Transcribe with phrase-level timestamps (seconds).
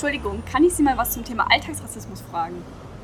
[0.00, 2.54] Entschuldigung, kann ich Sie mal was zum Thema Alltagsrassismus fragen?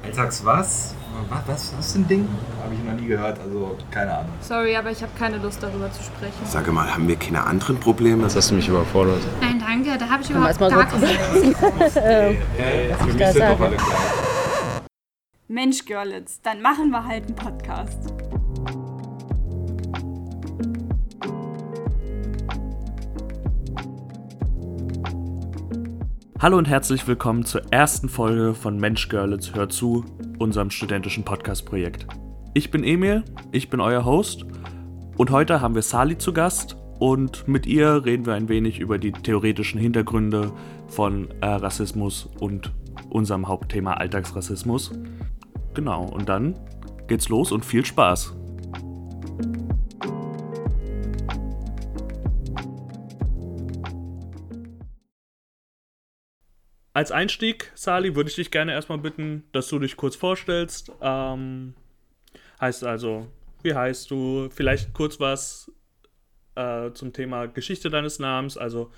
[0.04, 0.94] Alltags was?
[1.28, 2.28] Was, was, was ist ein Ding?
[2.62, 4.30] Habe ich noch nie gehört, also keine Ahnung.
[4.40, 6.46] Sorry, aber ich habe keine Lust darüber zu sprechen.
[6.46, 8.22] Sage mal, haben wir keine anderen Probleme?
[8.22, 9.22] Das hast du mich überfordert.
[9.40, 11.06] Nein, danke, da habe ich Komm, überhaupt gar keine
[11.94, 13.62] Hey, hey, für mich sind doch sagen?
[13.64, 14.88] alle gleich.
[15.48, 17.98] Mensch, Görlitz, dann machen wir halt einen Podcast.
[26.44, 30.04] Hallo und herzlich willkommen zur ersten Folge von Mensch Görlitz Hör zu,
[30.38, 32.06] unserem studentischen Podcast-Projekt.
[32.52, 34.44] Ich bin Emil, ich bin euer Host
[35.16, 38.98] und heute haben wir Sali zu Gast und mit ihr reden wir ein wenig über
[38.98, 40.52] die theoretischen Hintergründe
[40.86, 42.74] von äh, Rassismus und
[43.08, 44.92] unserem Hauptthema Alltagsrassismus.
[45.72, 46.58] Genau, und dann
[47.08, 48.36] geht's los und viel Spaß.
[56.94, 60.92] Als Einstieg, Sali, würde ich dich gerne erstmal bitten, dass du dich kurz vorstellst.
[61.00, 61.74] Ähm,
[62.60, 63.26] heißt also,
[63.64, 64.48] wie heißt du?
[64.50, 65.72] Vielleicht kurz was
[66.54, 68.56] äh, zum Thema Geschichte deines Namens.
[68.56, 68.92] Also,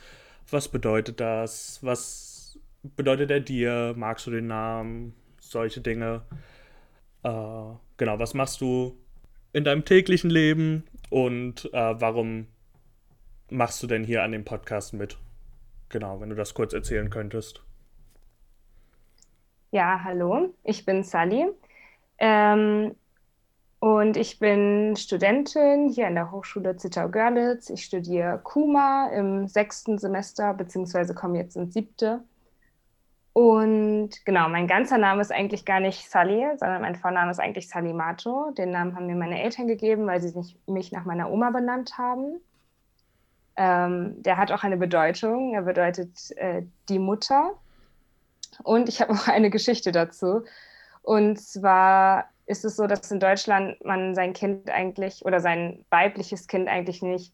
[0.51, 1.79] was bedeutet das?
[1.81, 3.95] Was bedeutet er dir?
[3.97, 5.15] Magst du den Namen?
[5.41, 6.21] Solche Dinge.
[7.23, 7.31] Äh,
[7.97, 9.01] genau, was machst du
[9.55, 10.85] in deinem täglichen Leben?
[11.09, 12.49] Und äh, warum
[13.49, 15.17] machst du denn hier an dem Podcast mit?
[15.89, 17.63] Genau, wenn du das kurz erzählen könntest.
[19.73, 21.47] Ja, hallo, ich bin Sally
[22.19, 22.95] ähm,
[23.81, 27.71] und ich bin Studentin hier an der Hochschule Zittau-Görlitz.
[27.71, 32.23] Ich studiere KUMA im sechsten Semester, beziehungsweise komme jetzt ins siebte.
[33.33, 37.69] Und genau, mein ganzer Name ist eigentlich gar nicht Sally, sondern mein Vorname ist eigentlich
[37.69, 38.53] Sally Mato.
[38.53, 40.33] Den Namen haben mir meine Eltern gegeben, weil sie
[40.67, 42.41] mich nach meiner Oma benannt haben.
[43.57, 45.55] Ähm, der hat auch eine Bedeutung.
[45.55, 47.55] Er bedeutet äh, die Mutter.
[48.63, 50.45] Und ich habe auch eine Geschichte dazu.
[51.03, 56.47] Und zwar ist es so, dass in Deutschland man sein Kind eigentlich oder sein weibliches
[56.47, 57.33] Kind eigentlich nicht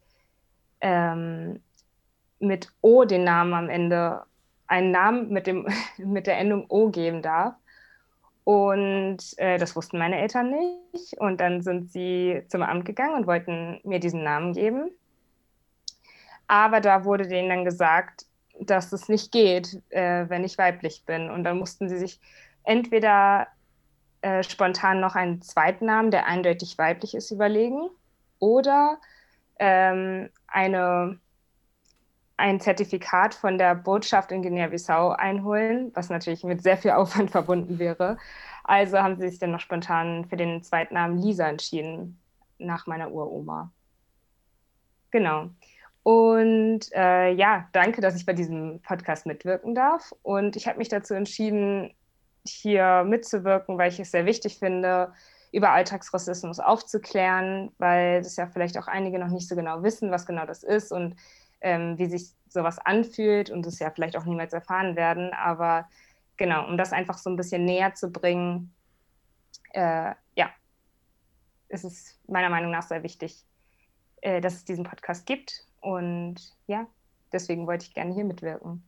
[0.80, 1.60] ähm,
[2.38, 4.22] mit O den Namen am Ende,
[4.66, 5.66] einen Namen mit, dem,
[5.98, 7.54] mit der Endung O geben darf.
[8.44, 11.18] Und äh, das wussten meine Eltern nicht.
[11.18, 14.90] Und dann sind sie zum Amt gegangen und wollten mir diesen Namen geben.
[16.48, 18.26] Aber da wurde denen dann gesagt,
[18.70, 21.30] dass es nicht geht, äh, wenn ich weiblich bin.
[21.30, 22.20] Und dann mussten sie sich
[22.64, 23.48] entweder
[24.22, 27.90] äh, spontan noch einen zweiten Namen, der eindeutig weiblich ist, überlegen
[28.38, 28.98] oder
[29.58, 31.18] ähm, eine,
[32.36, 37.78] ein Zertifikat von der Botschaft in Guinea-Bissau einholen, was natürlich mit sehr viel Aufwand verbunden
[37.78, 38.16] wäre.
[38.64, 42.20] Also haben sie sich dann noch spontan für den zweiten Namen Lisa entschieden,
[42.58, 43.72] nach meiner Uroma.
[45.10, 45.50] Genau.
[46.02, 50.12] Und äh, ja, danke, dass ich bei diesem Podcast mitwirken darf.
[50.22, 51.94] Und ich habe mich dazu entschieden,
[52.44, 55.12] hier mitzuwirken, weil ich es sehr wichtig finde,
[55.52, 60.26] über Alltagsrassismus aufzuklären, weil es ja vielleicht auch einige noch nicht so genau wissen, was
[60.26, 61.14] genau das ist und
[61.60, 65.32] ähm, wie sich sowas anfühlt und es ja vielleicht auch niemals erfahren werden.
[65.34, 65.88] Aber
[66.36, 68.74] genau, um das einfach so ein bisschen näher zu bringen,
[69.72, 70.50] äh, ja,
[71.68, 73.44] ist es meiner Meinung nach sehr wichtig,
[74.22, 76.86] äh, dass es diesen Podcast gibt und ja,
[77.32, 78.82] deswegen wollte ich gerne hier mitwirken.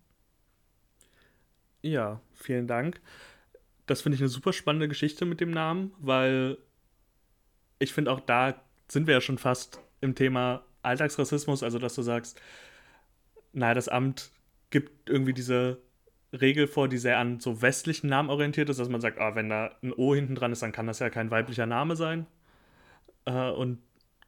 [1.83, 3.01] Ja, vielen Dank.
[3.87, 6.57] Das finde ich eine super spannende Geschichte mit dem Namen, weil
[7.79, 8.55] ich finde auch da
[8.89, 12.41] sind wir ja schon fast im Thema Alltagsrassismus, also dass du sagst,
[13.53, 14.31] naja, das Amt
[14.71, 15.83] gibt irgendwie diese
[16.33, 19.49] Regel vor, die sehr an so westlichen Namen orientiert ist, dass man sagt, ah, wenn
[19.49, 22.27] da ein O hinten dran ist, dann kann das ja kein weiblicher Name sein.
[23.25, 23.79] Äh, und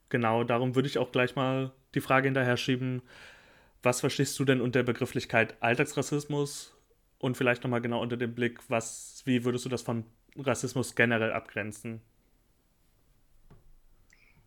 [0.08, 3.02] genau darum würde ich auch gleich mal die Frage hinterher schieben,
[3.82, 6.76] was verstehst du denn unter Begrifflichkeit Alltagsrassismus
[7.18, 10.04] und vielleicht nochmal genau unter dem Blick, was, wie würdest du das von
[10.36, 12.00] Rassismus generell abgrenzen?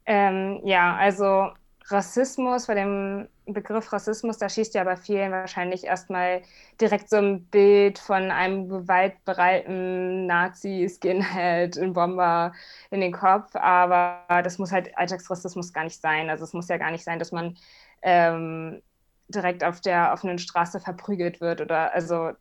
[0.06, 1.52] Ähm, ja, also
[1.92, 6.42] Rassismus, bei dem Begriff Rassismus, da schießt ja bei vielen wahrscheinlich erstmal
[6.80, 12.54] direkt so ein Bild von einem gewaltbereiten Nazi, Skinhead, in Bomber
[12.92, 13.56] in den Kopf.
[13.56, 16.30] Aber das muss halt Alltagsrassismus gar nicht sein.
[16.30, 17.58] Also es muss ja gar nicht sein, dass man
[18.02, 18.82] ähm,
[19.30, 22.32] direkt auf der offenen Straße verprügelt wird oder also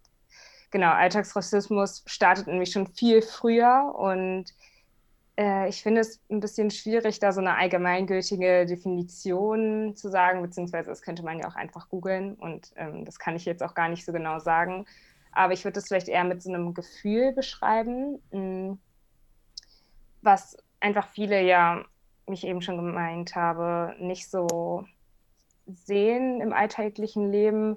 [0.71, 4.53] genau, Alltagsrassismus startet nämlich schon viel früher und
[5.39, 10.91] äh, ich finde es ein bisschen schwierig, da so eine allgemeingültige Definition zu sagen, beziehungsweise
[10.91, 13.89] das könnte man ja auch einfach googeln und ähm, das kann ich jetzt auch gar
[13.89, 14.85] nicht so genau sagen.
[15.33, 18.79] Aber ich würde das vielleicht eher mit so einem Gefühl beschreiben, mh,
[20.23, 21.85] was einfach viele ja,
[22.27, 24.85] wie ich eben schon gemeint habe, nicht so
[25.67, 27.77] sehen im alltäglichen Leben.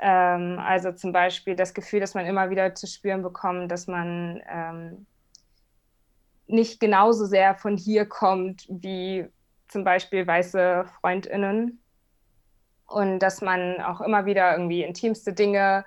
[0.00, 4.42] Ähm, also zum Beispiel das Gefühl, dass man immer wieder zu spüren bekommt, dass man
[4.48, 5.06] ähm,
[6.46, 9.26] nicht genauso sehr von hier kommt wie
[9.68, 11.82] zum Beispiel weiße Freundinnen
[12.86, 15.84] und dass man auch immer wieder irgendwie intimste Dinge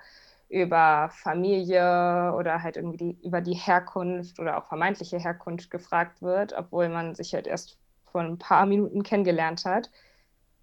[0.48, 6.52] über Familie oder halt irgendwie die, über die Herkunft oder auch vermeintliche Herkunft gefragt wird,
[6.52, 7.78] obwohl man sich halt erst
[8.10, 9.90] vor ein paar Minuten kennengelernt hat.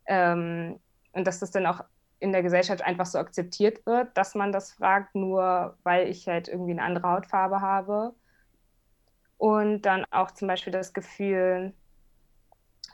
[0.05, 0.79] Ähm,
[1.13, 1.81] und dass das dann auch
[2.19, 6.47] in der Gesellschaft einfach so akzeptiert wird, dass man das fragt, nur weil ich halt
[6.47, 8.13] irgendwie eine andere Hautfarbe habe.
[9.43, 11.73] Und dann auch zum Beispiel das Gefühl,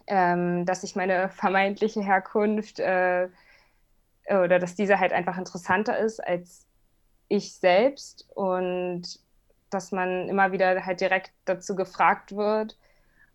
[0.08, 3.30] ähm, dass ich meine vermeintliche Herkunft äh,
[4.28, 6.66] oder dass diese halt einfach interessanter ist als
[7.28, 9.20] ich selbst und
[9.70, 12.80] dass man immer wieder halt direkt dazu gefragt wird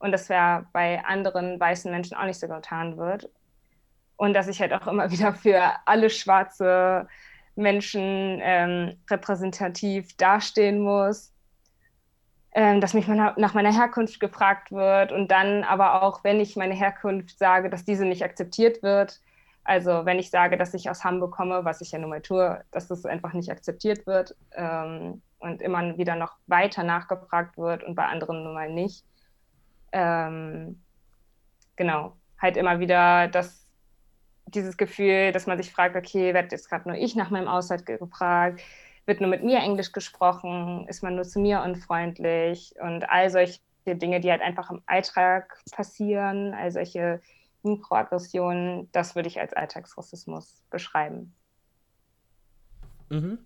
[0.00, 3.30] und das wäre bei anderen weißen Menschen auch nicht so getan wird.
[4.16, 7.06] Und dass ich halt auch immer wieder für alle schwarze
[7.54, 11.33] Menschen ähm, repräsentativ dastehen muss,
[12.54, 17.36] dass mich nach meiner Herkunft gefragt wird und dann aber auch, wenn ich meine Herkunft
[17.36, 19.20] sage, dass diese nicht akzeptiert wird,
[19.64, 22.62] also wenn ich sage, dass ich aus Hamburg komme, was ich ja nun mal tue,
[22.70, 27.94] dass das einfach nicht akzeptiert wird ähm, und immer wieder noch weiter nachgefragt wird und
[27.94, 29.04] bei anderen nun mal nicht.
[29.90, 30.82] Ähm,
[31.76, 33.66] genau, halt immer wieder das,
[34.46, 37.86] dieses Gefühl, dass man sich fragt, okay, wird jetzt gerade nur ich nach meinem Aushalt
[37.86, 38.60] gefragt,
[39.06, 43.60] wird nur mit mir Englisch gesprochen, ist man nur zu mir unfreundlich und all solche
[43.86, 47.20] Dinge, die halt einfach im Alltag passieren, all solche
[47.62, 51.34] Mikroaggressionen, das würde ich als Alltagsrassismus beschreiben.
[53.10, 53.38] Mhm.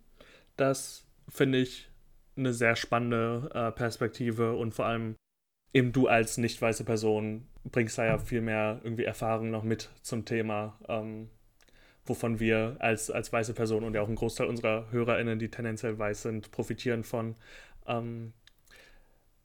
[0.57, 1.91] Das finde ich
[2.37, 5.17] eine sehr spannende äh, Perspektive und vor allem
[5.73, 9.91] eben du als nicht weiße Person bringst da ja viel mehr irgendwie Erfahrung noch mit
[10.03, 11.31] zum Thema, ähm,
[12.09, 15.99] wovon wir als, als weiße Person und ja auch ein Großteil unserer HörerInnen, die tendenziell
[15.99, 17.37] weiß sind, profitieren von.
[17.87, 18.33] Ähm,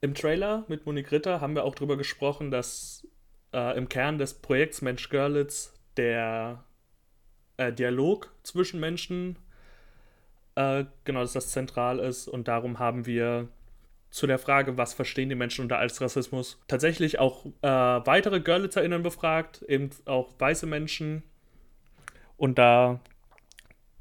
[0.01, 3.07] Im Trailer mit Monique Ritter haben wir auch darüber gesprochen, dass
[3.53, 6.63] äh, im Kern des Projekts Mensch Görlitz der
[7.57, 9.37] äh, Dialog zwischen Menschen,
[10.55, 12.27] äh, genau, dass das zentral ist.
[12.27, 13.47] Und darum haben wir
[14.13, 19.01] zu der Frage, was verstehen die Menschen unter als Rassismus, tatsächlich auch äh, weitere GörlitzerInnen
[19.01, 21.23] befragt, eben auch weiße Menschen.
[22.37, 22.99] Und da,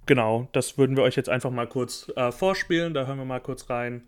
[0.07, 2.95] genau, das würden wir euch jetzt einfach mal kurz äh, vorspielen.
[2.95, 4.03] Da hören wir mal kurz rein.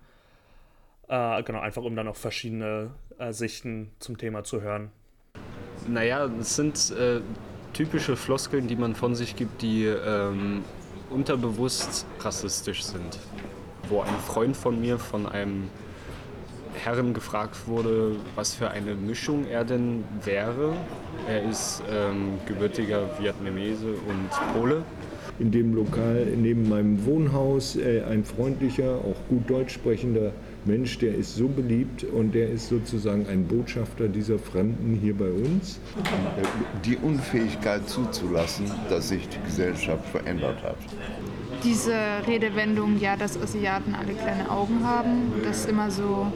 [1.09, 4.91] Äh, genau, einfach um dann auch verschiedene äh, Sichten zum Thema zu hören.
[5.87, 7.21] Naja, es sind äh,
[7.75, 10.65] typische Floskeln, die man von sich gibt, die ähm,
[11.11, 13.19] unterbewusst rassistisch sind.
[13.89, 15.69] Wo ein Freund von mir von einem
[16.75, 20.75] Herren gefragt wurde, was für eine Mischung er denn wäre.
[21.29, 24.83] Er ist ähm, gebürtiger Vietnamese und Pole.
[25.39, 30.33] In dem Lokal neben meinem Wohnhaus äh, ein freundlicher, auch gut Deutsch sprechender
[30.65, 35.31] Mensch, der ist so beliebt und der ist sozusagen ein Botschafter dieser Fremden hier bei
[35.31, 35.81] uns.
[36.85, 40.77] Die Unfähigkeit zuzulassen, dass sich die Gesellschaft verändert hat.
[41.63, 41.95] Diese
[42.27, 46.31] Redewendung, ja, dass Asiaten alle kleine Augen haben, das immer so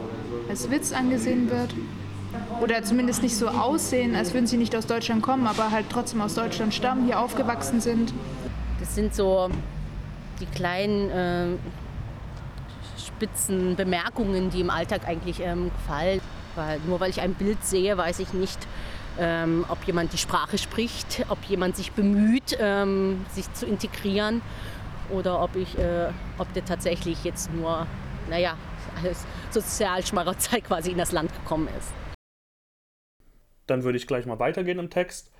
[0.49, 1.73] als Witz angesehen wird.
[2.61, 6.21] Oder zumindest nicht so aussehen, als würden sie nicht aus Deutschland kommen, aber halt trotzdem
[6.21, 8.13] aus Deutschland stammen, hier aufgewachsen sind.
[8.79, 9.49] Das sind so
[10.39, 11.45] die kleinen äh,
[12.97, 16.21] spitzen Bemerkungen, die im Alltag eigentlich ähm, gefallen.
[16.55, 18.59] Weil nur weil ich ein Bild sehe, weiß ich nicht,
[19.19, 24.41] ähm, ob jemand die Sprache spricht, ob jemand sich bemüht, ähm, sich zu integrieren
[25.11, 27.87] oder ob, ich, äh, ob der tatsächlich jetzt nur,
[28.29, 28.57] naja,
[29.03, 31.91] als Sozialschmarotzer quasi in das Land gekommen ist.
[33.67, 35.31] Dann würde ich gleich mal weitergehen im Text.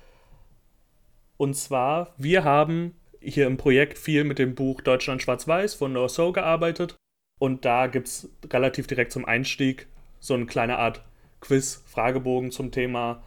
[1.36, 6.08] Und zwar, wir haben hier im Projekt viel mit dem Buch Deutschland Schwarz-Weiß von Noah
[6.08, 6.96] So gearbeitet.
[7.38, 9.88] Und da gibt es relativ direkt zum Einstieg
[10.20, 11.02] so eine kleine Art
[11.40, 13.22] Quiz, Fragebogen zum Thema,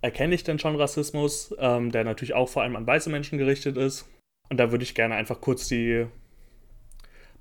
[0.00, 3.76] erkenne ich denn schon Rassismus, ähm, der natürlich auch vor allem an weiße Menschen gerichtet
[3.76, 4.08] ist.
[4.52, 6.06] Und da würde ich gerne einfach kurz die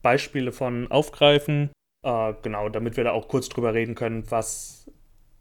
[0.02, 1.70] Beispiele von aufgreifen.
[2.06, 4.90] Äh, genau, damit wir da auch kurz drüber reden können, was,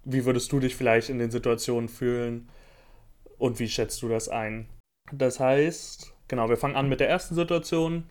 [0.03, 2.49] wie würdest du dich vielleicht in den Situationen fühlen
[3.39, 4.69] und wie schätzt du das ein?
[5.13, 8.03] Das heißt, genau, wir fangen an mit der ersten Situation.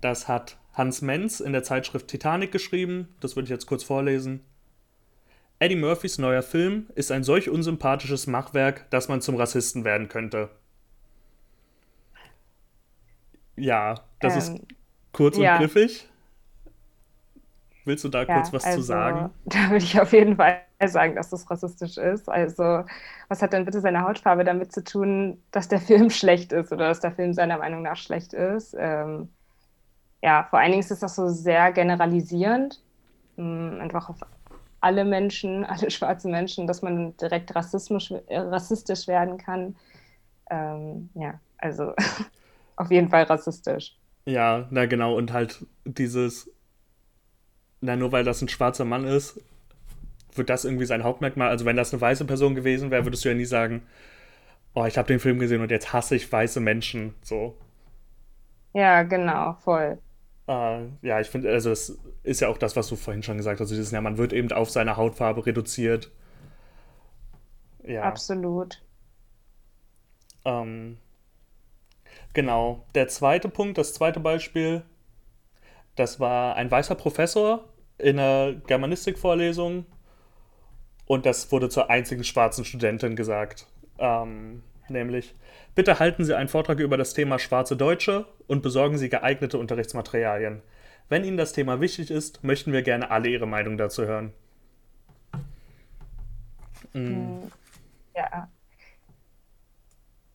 [0.00, 3.16] Das hat Hans Menz in der Zeitschrift Titanic geschrieben.
[3.18, 4.44] Das würde ich jetzt kurz vorlesen.
[5.58, 10.50] Eddie Murphys neuer Film ist ein solch unsympathisches Machwerk, dass man zum Rassisten werden könnte.
[13.56, 14.64] Ja, das ähm, ist
[15.12, 15.54] kurz ja.
[15.54, 16.08] und griffig.
[17.84, 19.30] Willst du da ja, kurz was also, zu sagen?
[19.44, 22.28] Da würde ich auf jeden Fall sagen, dass das rassistisch ist.
[22.28, 22.84] Also,
[23.28, 26.88] was hat denn bitte seine Hautfarbe damit zu tun, dass der Film schlecht ist oder
[26.88, 28.74] dass der Film seiner Meinung nach schlecht ist?
[28.78, 29.28] Ähm,
[30.22, 32.82] ja, vor allen Dingen ist das so sehr generalisierend,
[33.36, 34.20] mh, einfach auf
[34.80, 39.76] alle Menschen, alle schwarzen Menschen, dass man direkt rassistisch, äh, rassistisch werden kann.
[40.50, 41.92] Ähm, ja, also
[42.76, 43.96] auf jeden Fall rassistisch.
[44.26, 46.50] Ja, na genau, und halt dieses,
[47.80, 49.40] na nur weil das ein schwarzer Mann ist,
[50.34, 51.48] wird das irgendwie sein Hauptmerkmal.
[51.48, 53.82] Also wenn das eine weiße Person gewesen wäre, würdest du ja nie sagen,
[54.74, 57.14] oh, ich habe den Film gesehen und jetzt hasse ich weiße Menschen.
[57.22, 57.56] So.
[58.72, 59.98] Ja, genau, voll.
[60.48, 63.60] Äh, ja, ich finde, also es ist ja auch das, was du vorhin schon gesagt
[63.60, 63.66] hast.
[63.66, 66.10] Also dieses, ja, man wird eben auf seine Hautfarbe reduziert.
[67.84, 68.02] Ja.
[68.02, 68.82] Absolut.
[70.44, 70.98] Ähm,
[72.34, 72.84] genau.
[72.94, 74.82] Der zweite Punkt, das zweite Beispiel,
[75.96, 77.64] das war ein weißer Professor
[77.98, 79.86] in einer Germanistikvorlesung
[81.06, 83.66] und das wurde zur einzigen schwarzen Studentin gesagt.
[83.98, 85.34] Ähm, nämlich,
[85.74, 90.62] bitte halten Sie einen Vortrag über das Thema schwarze Deutsche und besorgen Sie geeignete Unterrichtsmaterialien.
[91.08, 94.32] Wenn Ihnen das Thema wichtig ist, möchten wir gerne alle Ihre Meinung dazu hören.
[96.92, 97.50] Mhm.
[98.16, 98.48] Ja.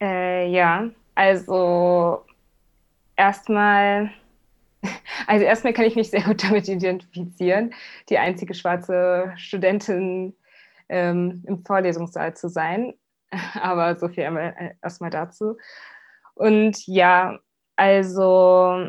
[0.02, 2.24] Äh, ja, also
[3.18, 4.10] erstmal,
[5.28, 7.74] also erstmal kann ich mich sehr gut damit identifizieren,
[8.08, 10.34] die einzige schwarze Studentin
[10.88, 12.94] ähm, im Vorlesungssaal zu sein.
[13.62, 15.58] Aber so viel äh, erstmal dazu.
[16.36, 17.38] Und ja,
[17.76, 18.88] also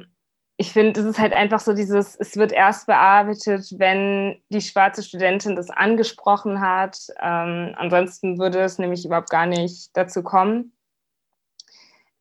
[0.56, 5.02] ich finde, es ist halt einfach so dieses, es wird erst bearbeitet, wenn die schwarze
[5.02, 6.96] Studentin das angesprochen hat.
[7.20, 10.72] Ähm, ansonsten würde es nämlich überhaupt gar nicht dazu kommen.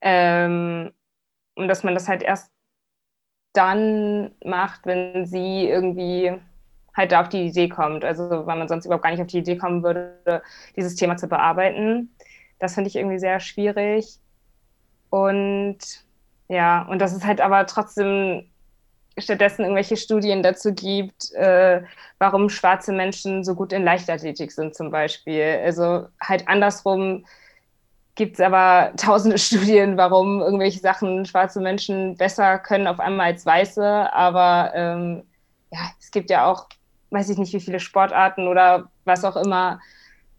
[0.01, 0.91] Ähm,
[1.55, 2.51] und dass man das halt erst
[3.53, 6.33] dann macht, wenn sie irgendwie
[6.95, 8.05] halt da auf die Idee kommt.
[8.05, 10.41] Also weil man sonst überhaupt gar nicht auf die Idee kommen würde,
[10.75, 12.15] dieses Thema zu bearbeiten.
[12.59, 14.19] Das finde ich irgendwie sehr schwierig.
[15.09, 15.79] Und
[16.49, 18.49] ja, und dass es halt aber trotzdem
[19.17, 21.81] stattdessen irgendwelche Studien dazu gibt, äh,
[22.19, 25.59] warum schwarze Menschen so gut in Leichtathletik sind zum Beispiel.
[25.63, 27.25] Also halt andersrum
[28.19, 33.47] gibt es aber tausende Studien, warum irgendwelche Sachen schwarze Menschen besser können auf einmal als
[33.47, 34.13] weiße.
[34.13, 35.23] Aber ähm,
[35.71, 36.67] ja, es gibt ja auch
[37.11, 39.79] weiß ich nicht, wie viele Sportarten oder was auch immer,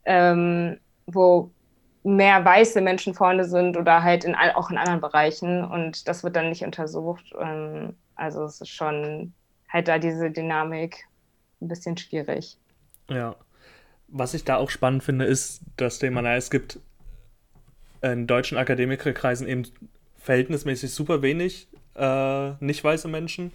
[0.05, 1.51] ähm, wo
[2.03, 6.37] mehr weiße Menschen vorne sind oder halt in, auch in anderen Bereichen und das wird
[6.37, 7.33] dann nicht untersucht.
[7.39, 9.35] Ähm, also es ist schon
[9.69, 11.05] halt da diese Dynamik
[11.61, 12.57] ein bisschen schwierig.
[13.09, 13.37] Ja.
[14.13, 16.81] Was ich da auch spannend finde, ist das Thema, naja, es gibt
[18.03, 19.65] in deutschen Akademikerkreisen eben
[20.19, 23.53] verhältnismäßig super wenig äh, nicht weiße Menschen.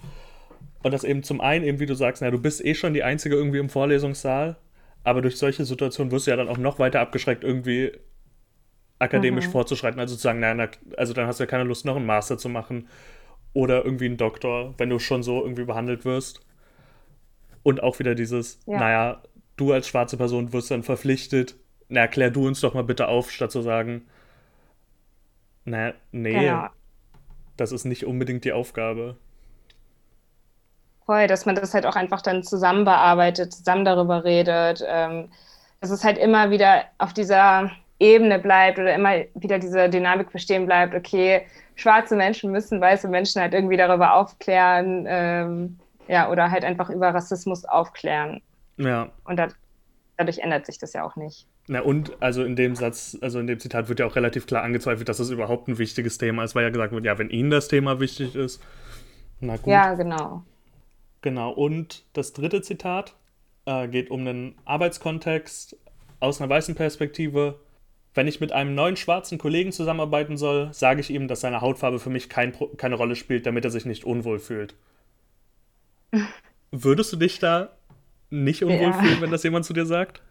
[0.83, 3.03] Und das eben zum einen, eben wie du sagst, na, du bist eh schon die
[3.03, 4.57] Einzige irgendwie im Vorlesungssaal,
[5.03, 7.91] aber durch solche Situationen wirst du ja dann auch noch weiter abgeschreckt, irgendwie
[8.99, 9.51] akademisch mhm.
[9.51, 9.99] vorzuschreiten.
[9.99, 12.49] Also zu sagen, na, also dann hast du ja keine Lust, noch einen Master zu
[12.49, 12.87] machen
[13.53, 16.41] oder irgendwie einen Doktor, wenn du schon so irgendwie behandelt wirst.
[17.63, 18.77] Und auch wieder dieses, ja.
[18.77, 19.23] naja,
[19.57, 21.55] du als schwarze Person wirst dann verpflichtet,
[21.87, 24.05] na, erklär du uns doch mal bitte auf, statt zu sagen,
[25.65, 26.67] na, nee, genau.
[27.57, 29.17] das ist nicht unbedingt die Aufgabe.
[31.05, 35.29] Voll, dass man das halt auch einfach dann zusammen bearbeitet, zusammen darüber redet, ähm,
[35.81, 40.65] dass es halt immer wieder auf dieser Ebene bleibt oder immer wieder diese Dynamik bestehen
[40.65, 41.45] bleibt, okay,
[41.75, 47.13] schwarze Menschen müssen weiße Menschen halt irgendwie darüber aufklären, ähm, ja, oder halt einfach über
[47.13, 48.41] Rassismus aufklären.
[48.77, 49.09] Ja.
[49.25, 49.55] Und dat,
[50.17, 51.47] dadurch ändert sich das ja auch nicht.
[51.67, 54.63] Na und, also in dem Satz, also in dem Zitat wird ja auch relativ klar
[54.63, 57.49] angezweifelt, dass das überhaupt ein wichtiges Thema ist, weil ja gesagt wird, ja, wenn Ihnen
[57.49, 58.61] das Thema wichtig ist,
[59.39, 59.67] na gut.
[59.67, 60.43] Ja, genau.
[61.21, 63.15] Genau, und das dritte Zitat
[63.65, 65.77] äh, geht um einen Arbeitskontext
[66.19, 67.59] aus einer weißen Perspektive.
[68.13, 71.99] Wenn ich mit einem neuen schwarzen Kollegen zusammenarbeiten soll, sage ich ihm, dass seine Hautfarbe
[71.99, 74.75] für mich kein, keine Rolle spielt, damit er sich nicht unwohl fühlt.
[76.71, 77.75] Würdest du dich da
[78.29, 78.93] nicht unwohl ja.
[78.93, 80.21] fühlen, wenn das jemand zu dir sagt?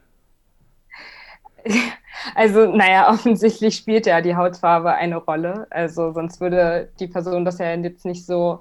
[2.35, 5.67] Also, naja, offensichtlich spielt ja die Hautfarbe eine Rolle.
[5.71, 8.61] Also, sonst würde die Person das ja jetzt nicht so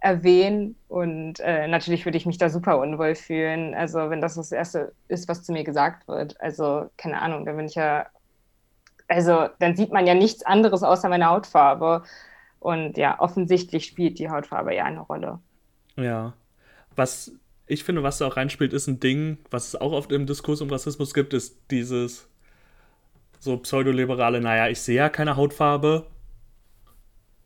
[0.00, 0.76] erwähnen.
[0.88, 3.74] Und äh, natürlich würde ich mich da super unwohl fühlen.
[3.74, 6.40] Also wenn das das Erste ist, was zu mir gesagt wird.
[6.40, 8.06] Also keine Ahnung, dann bin ich ja,
[9.08, 12.02] also dann sieht man ja nichts anderes außer meine Hautfarbe.
[12.58, 15.38] Und ja, offensichtlich spielt die Hautfarbe ja eine Rolle.
[15.96, 16.34] Ja.
[16.96, 17.32] Was
[17.70, 20.60] ich finde, was da auch reinspielt, ist ein Ding, was es auch oft im Diskurs
[20.60, 22.28] um Rassismus gibt, ist dieses
[23.38, 26.06] so pseudoliberale, naja, ich sehe ja keine Hautfarbe,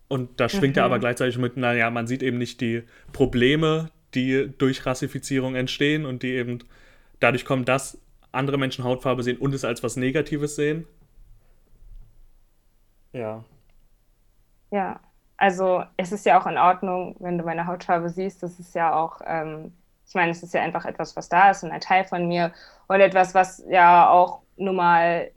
[0.09, 0.81] und da schwingt mhm.
[0.81, 6.07] er aber gleichzeitig mit, naja, man sieht eben nicht die Probleme, die durch Rassifizierung entstehen
[6.07, 6.61] und die eben
[7.21, 7.99] dadurch kommen, dass
[8.31, 10.87] andere Menschen Hautfarbe sehen und es als was Negatives sehen.
[13.13, 13.45] Ja.
[14.71, 15.01] Ja,
[15.37, 18.43] also es ist ja auch in Ordnung, wenn du meine Hautfarbe siehst.
[18.43, 19.73] Das ist ja auch, ähm,
[20.07, 22.53] ich meine, es ist ja einfach etwas, was da ist und ein Teil von mir
[22.89, 25.31] und etwas, was ja auch nun mal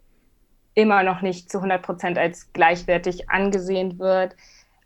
[0.74, 4.36] immer noch nicht zu 100 Prozent als gleichwertig angesehen wird.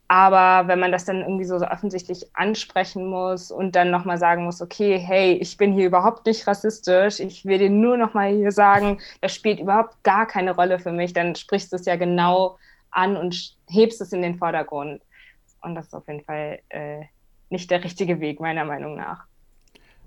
[0.08, 4.44] Aber wenn man das dann irgendwie so, so offensichtlich ansprechen muss und dann nochmal sagen
[4.44, 8.52] muss, okay, hey, ich bin hier überhaupt nicht rassistisch, ich will dir nur nochmal hier
[8.52, 12.58] sagen, das spielt überhaupt gar keine Rolle für mich, dann sprichst du es ja genau
[12.90, 15.02] an und hebst es in den Vordergrund.
[15.62, 17.04] Und das ist auf jeden Fall äh,
[17.50, 19.26] nicht der richtige Weg, meiner Meinung nach.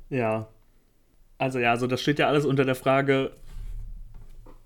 [0.08, 0.46] Ja.
[1.38, 3.32] Also ja, also das steht ja alles unter der Frage,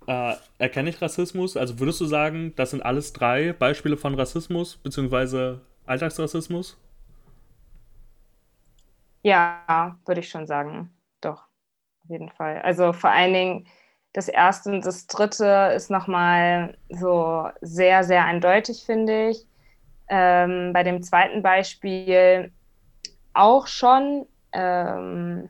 [0.07, 1.55] äh, erkenne ich Rassismus?
[1.55, 5.57] Also würdest du sagen, das sind alles drei Beispiele von Rassismus bzw.
[5.85, 6.77] Alltagsrassismus?
[9.21, 10.91] Ja, würde ich schon sagen.
[11.21, 11.43] Doch,
[12.03, 12.61] auf jeden Fall.
[12.61, 13.67] Also vor allen Dingen
[14.13, 19.45] das erste und das dritte ist nochmal so sehr, sehr eindeutig, finde ich.
[20.07, 22.51] Ähm, bei dem zweiten Beispiel
[23.33, 25.49] auch schon, ähm,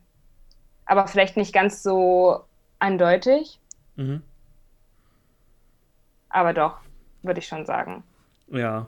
[0.86, 2.44] aber vielleicht nicht ganz so
[2.80, 3.60] eindeutig.
[3.96, 4.24] Mhm.
[6.30, 6.78] Aber doch,
[7.22, 8.04] würde ich schon sagen.
[8.52, 8.88] Ja.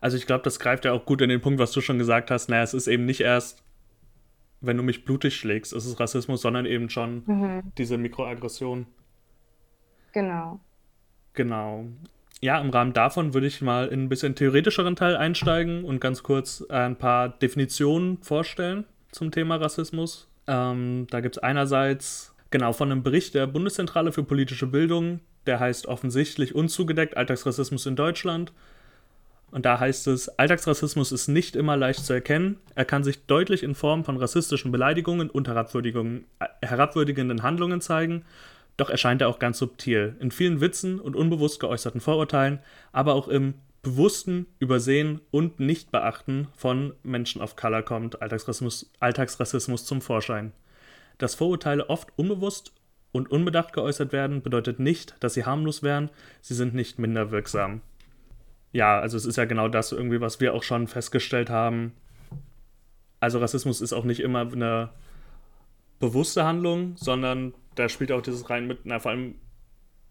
[0.00, 2.30] Also ich glaube, das greift ja auch gut in den Punkt, was du schon gesagt
[2.30, 2.48] hast.
[2.48, 3.62] Naja, es ist eben nicht erst,
[4.60, 7.72] wenn du mich blutig schlägst, ist es Rassismus, sondern eben schon mhm.
[7.76, 8.86] diese Mikroaggression.
[10.12, 10.60] Genau.
[11.34, 11.84] Genau.
[12.40, 16.22] Ja, im Rahmen davon würde ich mal in ein bisschen theoretischeren Teil einsteigen und ganz
[16.22, 20.28] kurz ein paar Definitionen vorstellen zum Thema Rassismus.
[20.46, 25.60] Ähm, da gibt es einerseits genau von einem Bericht der Bundeszentrale für politische Bildung, der
[25.60, 28.52] heißt offensichtlich unzugedeckt Alltagsrassismus in Deutschland.
[29.50, 32.58] Und da heißt es, Alltagsrassismus ist nicht immer leicht zu erkennen.
[32.76, 38.24] Er kann sich deutlich in Form von rassistischen Beleidigungen und herabwürdigenden Handlungen zeigen
[38.80, 42.60] doch erscheint er auch ganz subtil, in vielen Witzen und unbewusst geäußerten Vorurteilen,
[42.92, 50.02] aber auch im bewussten Übersehen und Nichtbeachten von Menschen of Color kommt Alltagsrassismus, Alltagsrassismus zum
[50.02, 50.52] Vorschein.
[51.18, 52.72] Dass Vorurteile oft unbewusst
[53.12, 57.80] und unbedacht geäußert werden, bedeutet nicht, dass sie harmlos wären, sie sind nicht minder wirksam.
[58.72, 61.92] Ja, also es ist ja genau das irgendwie, was wir auch schon festgestellt haben.
[63.18, 64.90] Also Rassismus ist auch nicht immer eine
[65.98, 69.34] bewusste Handlung, sondern da spielt auch dieses rein mit, na, vor allem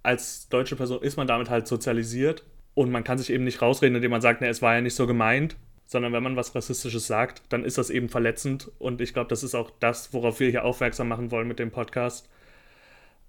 [0.03, 2.43] als deutsche Person ist man damit halt sozialisiert
[2.79, 4.95] und man kann sich eben nicht rausreden, indem man sagt, na, es war ja nicht
[4.95, 9.13] so gemeint, sondern wenn man was Rassistisches sagt, dann ist das eben verletzend und ich
[9.13, 12.29] glaube, das ist auch das, worauf wir hier aufmerksam machen wollen mit dem Podcast.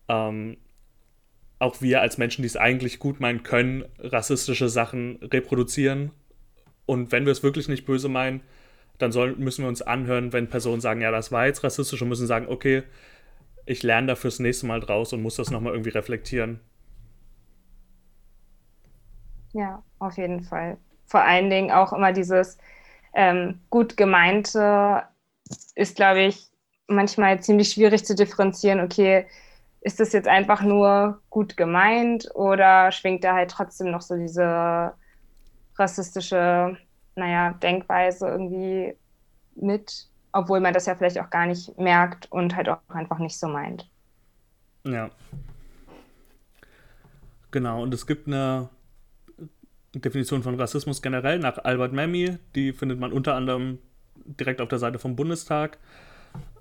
[0.09, 0.57] Ähm,
[1.59, 6.13] auch wir als Menschen, die es eigentlich gut meinen, können rassistische Sachen reproduzieren
[6.87, 8.43] und wenn wir es wirklich nicht böse meinen,
[8.99, 12.09] dann soll, müssen wir uns anhören, wenn Personen sagen, ja, das war jetzt rassistisch und
[12.09, 12.85] müssen sagen, okay,
[13.67, 16.61] ich lerne da fürs nächste Mal draus und muss das nochmal irgendwie reflektieren.
[19.53, 20.79] Ja, auf jeden Fall.
[21.07, 22.59] Vor allen Dingen auch immer dieses
[23.15, 25.03] ähm, gut gemeinte
[25.75, 26.49] ist, glaube ich,
[26.87, 29.27] manchmal ziemlich schwierig zu differenzieren, okay,
[29.81, 34.93] ist das jetzt einfach nur gut gemeint oder schwingt da halt trotzdem noch so diese
[35.77, 36.77] rassistische,
[37.17, 38.95] naja, Denkweise irgendwie
[39.55, 40.11] mit?
[40.33, 43.49] obwohl man das ja vielleicht auch gar nicht merkt und halt auch einfach nicht so
[43.49, 43.89] meint.
[44.85, 45.11] Ja.
[47.51, 48.69] Genau, und es gibt eine
[49.95, 53.79] Definition von Rassismus generell nach Albert Memmi, die findet man unter anderem
[54.25, 55.79] direkt auf der Seite vom Bundestag.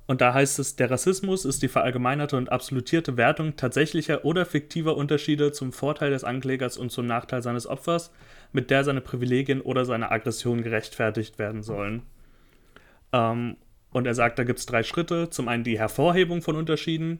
[0.08, 4.98] Und da heißt es, der Rassismus ist die verallgemeinerte und absolutierte Wertung tatsächlicher oder fiktiver
[4.98, 8.12] Unterschiede zum Vorteil des Anklägers und zum Nachteil seines Opfers,
[8.52, 12.02] mit der seine Privilegien oder seine Aggression gerechtfertigt werden sollen.
[13.14, 13.58] Ähm,
[13.92, 15.30] und er sagt, da gibt es drei Schritte.
[15.30, 17.20] Zum einen die Hervorhebung von Unterschieden,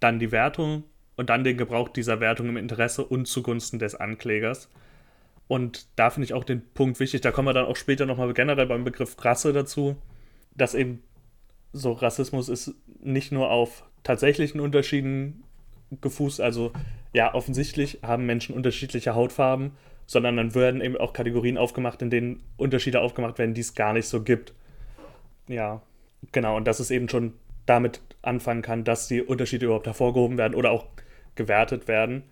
[0.00, 0.84] dann die Wertung
[1.16, 4.68] und dann den Gebrauch dieser Wertung im Interesse und zugunsten des Anklägers.
[5.46, 8.32] Und da finde ich auch den Punkt wichtig, da kommen wir dann auch später nochmal
[8.32, 9.96] generell beim Begriff Rasse dazu,
[10.54, 11.02] dass eben
[11.72, 15.44] so Rassismus ist nicht nur auf tatsächlichen Unterschieden
[16.00, 16.72] gefußt, also
[17.12, 19.72] ja, offensichtlich haben Menschen unterschiedliche Hautfarben,
[20.06, 23.92] sondern dann werden eben auch Kategorien aufgemacht, in denen Unterschiede aufgemacht werden, die es gar
[23.92, 24.54] nicht so gibt
[25.48, 25.82] ja,
[26.32, 27.34] genau, und dass es eben schon
[27.66, 30.86] damit anfangen kann, dass die Unterschiede überhaupt hervorgehoben werden oder auch
[31.34, 32.24] gewertet werden.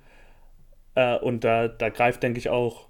[0.95, 2.89] Äh, und da, da greift, denke ich, auch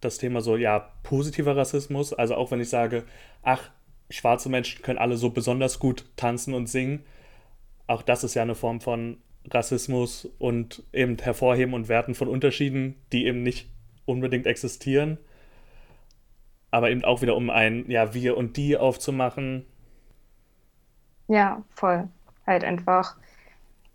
[0.00, 2.12] das Thema so, ja, positiver Rassismus.
[2.12, 3.04] Also auch wenn ich sage,
[3.42, 3.70] ach,
[4.08, 7.04] schwarze Menschen können alle so besonders gut tanzen und singen,
[7.86, 9.18] auch das ist ja eine Form von
[9.50, 13.68] Rassismus und eben Hervorheben und Werten von Unterschieden, die eben nicht
[14.04, 15.18] unbedingt existieren
[16.70, 19.66] aber eben auch wieder um ein, ja, wir und die aufzumachen.
[21.28, 22.08] Ja, voll.
[22.46, 23.16] Halt einfach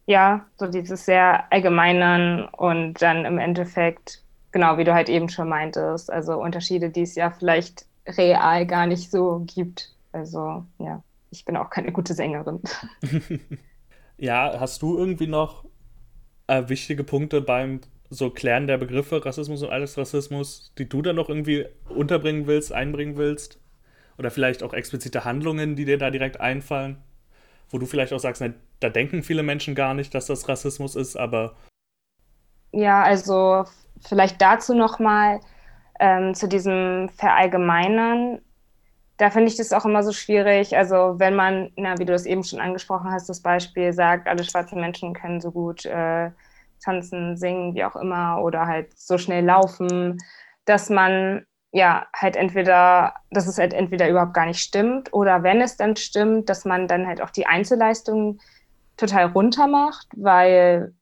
[0.05, 4.21] ja, so dieses sehr allgemeinen und dann im Endeffekt,
[4.55, 8.87] genau wie du halt eben schon meintest, also Unterschiede, die es ja vielleicht real gar
[8.87, 9.93] nicht so gibt.
[10.13, 12.61] Also ja, ich bin auch keine gute Sängerin.
[14.17, 15.65] ja, hast du irgendwie noch
[16.47, 21.27] äh, wichtige Punkte beim so Klären der Begriffe Rassismus und Alltagsrassismus, die du da noch
[21.27, 23.59] irgendwie unterbringen willst, einbringen willst?
[24.17, 27.03] Oder vielleicht auch explizite Handlungen, die dir da direkt einfallen?
[27.71, 30.95] Wo du vielleicht auch sagst, na, da denken viele Menschen gar nicht, dass das Rassismus
[30.95, 31.57] ist, aber.
[32.71, 33.65] Ja, also
[34.07, 35.39] vielleicht dazu nochmal
[35.99, 38.41] ähm, zu diesem Verallgemeinern.
[39.17, 40.75] Da finde ich das auch immer so schwierig.
[40.75, 44.43] Also, wenn man, na, wie du das eben schon angesprochen hast, das Beispiel sagt, alle
[44.43, 46.31] schwarzen Menschen können so gut äh,
[46.83, 50.17] tanzen, singen, wie auch immer, oder halt so schnell laufen,
[50.65, 55.61] dass man ja halt entweder, dass es halt entweder überhaupt gar nicht stimmt oder wenn
[55.61, 58.39] es dann stimmt, dass man dann halt auch die Einzelleistungen
[58.95, 60.93] total runter macht, weil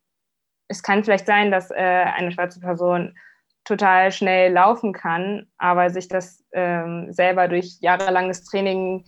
[0.68, 3.16] es kann vielleicht sein, dass äh, eine schwarze Person
[3.64, 9.06] total schnell laufen kann, aber sich das ähm, selber durch jahrelanges Training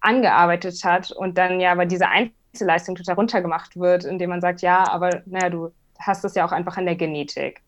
[0.00, 4.86] angearbeitet hat und dann ja aber diese Einzelleistung total runtergemacht wird, indem man sagt, ja,
[4.88, 7.62] aber naja, du hast das ja auch einfach in der Genetik.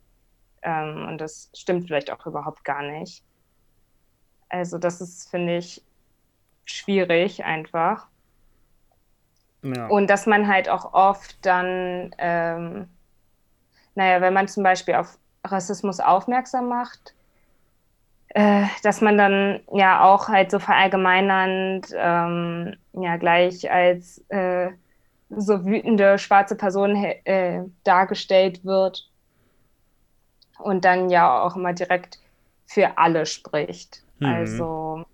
[0.63, 3.25] Ähm, und das stimmt vielleicht auch überhaupt gar nicht.
[4.49, 5.83] Also das ist, finde ich,
[6.65, 8.07] schwierig einfach.
[9.63, 9.89] Ja.
[9.89, 12.89] Und dass man halt auch oft dann, ähm,
[13.99, 17.15] naja, wenn man zum Beispiel auf Rassismus aufmerksam macht,
[18.29, 24.71] äh, dass man dann ja auch halt so verallgemeinernd ähm, ja gleich als äh,
[25.31, 29.11] so wütende schwarze Person äh, dargestellt wird
[30.61, 32.21] und dann ja auch immer direkt
[32.67, 34.05] für alle spricht.
[34.21, 34.27] Mhm.
[34.27, 35.05] Also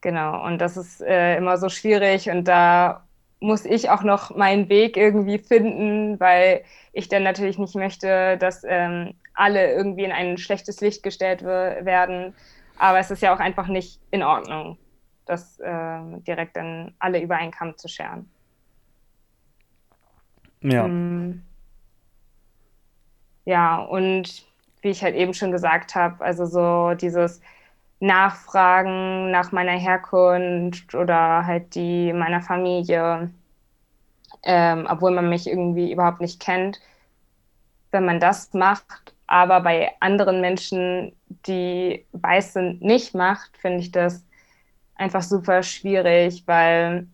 [0.00, 3.05] genau, und das ist äh, immer so schwierig und da
[3.40, 8.64] muss ich auch noch meinen Weg irgendwie finden, weil ich dann natürlich nicht möchte, dass
[8.66, 12.34] ähm, alle irgendwie in ein schlechtes Licht gestellt werden.
[12.78, 14.78] Aber es ist ja auch einfach nicht in Ordnung,
[15.26, 18.30] das äh, direkt dann alle über einen Kamm zu scheren.
[20.62, 20.86] Ja.
[20.86, 21.42] Ähm,
[23.44, 24.46] ja, und
[24.82, 27.40] wie ich halt eben schon gesagt habe, also so dieses
[28.00, 33.30] Nachfragen nach meiner Herkunft oder halt die meiner Familie,
[34.42, 36.80] ähm, obwohl man mich irgendwie überhaupt nicht kennt,
[37.90, 41.12] wenn man das macht, aber bei anderen Menschen,
[41.46, 44.24] die weiß sind, nicht macht, finde ich das
[44.96, 47.06] einfach super schwierig, weil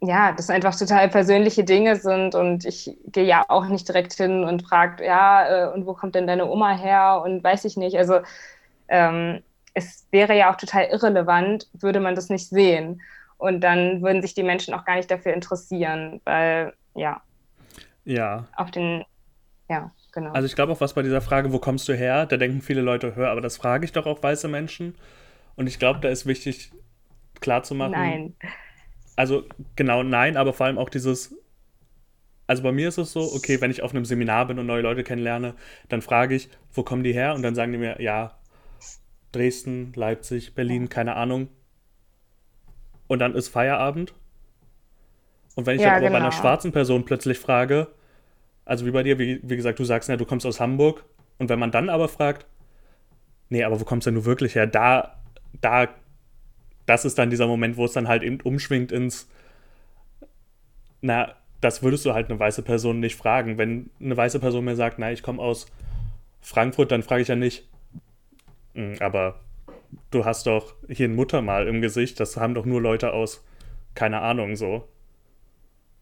[0.00, 4.42] ja, das einfach total persönliche Dinge sind und ich gehe ja auch nicht direkt hin
[4.44, 7.96] und frage, ja, äh, und wo kommt denn deine Oma her und weiß ich nicht.
[7.96, 8.20] Also
[8.88, 9.42] ähm,
[9.74, 13.00] es wäre ja auch total irrelevant, würde man das nicht sehen.
[13.38, 17.22] Und dann würden sich die Menschen auch gar nicht dafür interessieren, weil, ja.
[18.04, 18.46] Ja.
[18.56, 19.04] Auf den,
[19.68, 20.32] ja, genau.
[20.32, 22.82] Also ich glaube auch, was bei dieser Frage, wo kommst du her, da denken viele
[22.82, 24.94] Leute, hör, aber das frage ich doch auch weiße Menschen.
[25.56, 26.72] Und ich glaube, da ist wichtig
[27.40, 27.92] klarzumachen.
[27.92, 28.34] Nein.
[29.16, 29.44] Also
[29.76, 31.34] genau, nein, aber vor allem auch dieses,
[32.46, 34.82] also bei mir ist es so, okay, wenn ich auf einem Seminar bin und neue
[34.82, 35.54] Leute kennenlerne,
[35.88, 37.34] dann frage ich, wo kommen die her?
[37.34, 38.38] Und dann sagen die mir, ja,
[39.32, 41.48] Dresden, Leipzig, Berlin, keine Ahnung.
[43.08, 44.14] Und dann ist Feierabend.
[45.54, 46.12] Und wenn ich ja, dann aber genau.
[46.12, 46.40] bei einer genau.
[46.40, 47.88] schwarzen Person plötzlich frage,
[48.64, 51.04] also wie bei dir, wie, wie gesagt, du sagst, ja, du kommst aus Hamburg.
[51.38, 52.46] Und wenn man dann aber fragt,
[53.48, 54.66] nee, aber wo kommst denn du wirklich her?
[54.66, 55.16] Da,
[55.60, 55.88] da,
[56.86, 59.28] das ist dann dieser Moment, wo es dann halt eben umschwingt ins,
[61.00, 63.58] na, das würdest du halt eine weiße Person nicht fragen.
[63.58, 65.66] Wenn eine weiße Person mir sagt, na, ich komme aus
[66.40, 67.68] Frankfurt, dann frage ich ja nicht,
[69.00, 69.40] aber
[70.10, 73.44] du hast doch hier ein Muttermal im Gesicht, das haben doch nur Leute aus,
[73.94, 74.88] keine Ahnung, so.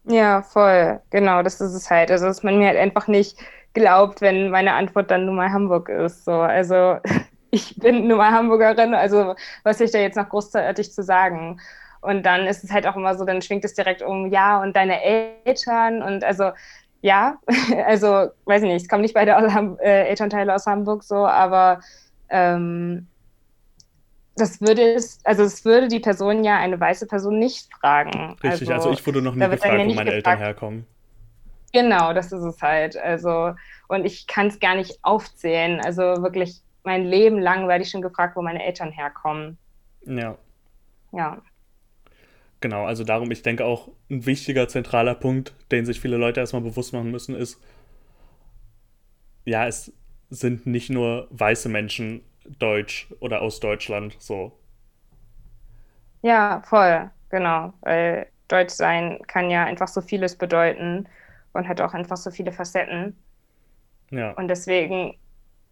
[0.05, 0.99] Ja, voll.
[1.11, 2.09] Genau, das ist es halt.
[2.09, 3.37] Also, dass man mir halt einfach nicht
[3.73, 6.25] glaubt, wenn meine Antwort dann nun mal Hamburg ist.
[6.25, 6.97] So, also
[7.51, 11.59] ich bin nun mal Hamburgerin, also was ich da jetzt noch großartig zu sagen?
[12.01, 14.75] Und dann ist es halt auch immer so, dann schwingt es direkt um, ja, und
[14.75, 16.51] deine Eltern und also
[17.01, 17.37] ja,
[17.85, 21.79] also weiß ich nicht, es kommen nicht beide aus, äh, Elternteile aus Hamburg so, aber
[22.31, 23.07] ähm,
[24.35, 28.37] das würde es, also es würde die Person ja eine weiße Person nicht fragen.
[28.43, 30.13] Richtig, also, also ich wurde noch nie gefragt, wo meine gefragt.
[30.13, 30.87] Eltern herkommen.
[31.73, 32.97] Genau, das ist es halt.
[32.97, 33.53] Also,
[33.87, 35.79] und ich kann es gar nicht aufzählen.
[35.81, 39.57] Also wirklich mein Leben lang werde ich schon gefragt, wo meine Eltern herkommen.
[40.05, 40.37] Ja.
[41.11, 41.41] Ja.
[42.61, 46.61] Genau, also darum, ich denke auch ein wichtiger zentraler Punkt, den sich viele Leute erstmal
[46.61, 47.59] bewusst machen müssen, ist,
[49.45, 49.91] ja, es
[50.31, 52.23] sind nicht nur weiße Menschen
[52.57, 54.57] deutsch oder aus Deutschland so.
[56.23, 57.73] Ja, voll, genau.
[57.81, 61.07] Weil Deutsch sein kann ja einfach so vieles bedeuten
[61.53, 63.15] und hat auch einfach so viele Facetten.
[64.09, 64.31] Ja.
[64.31, 65.17] Und deswegen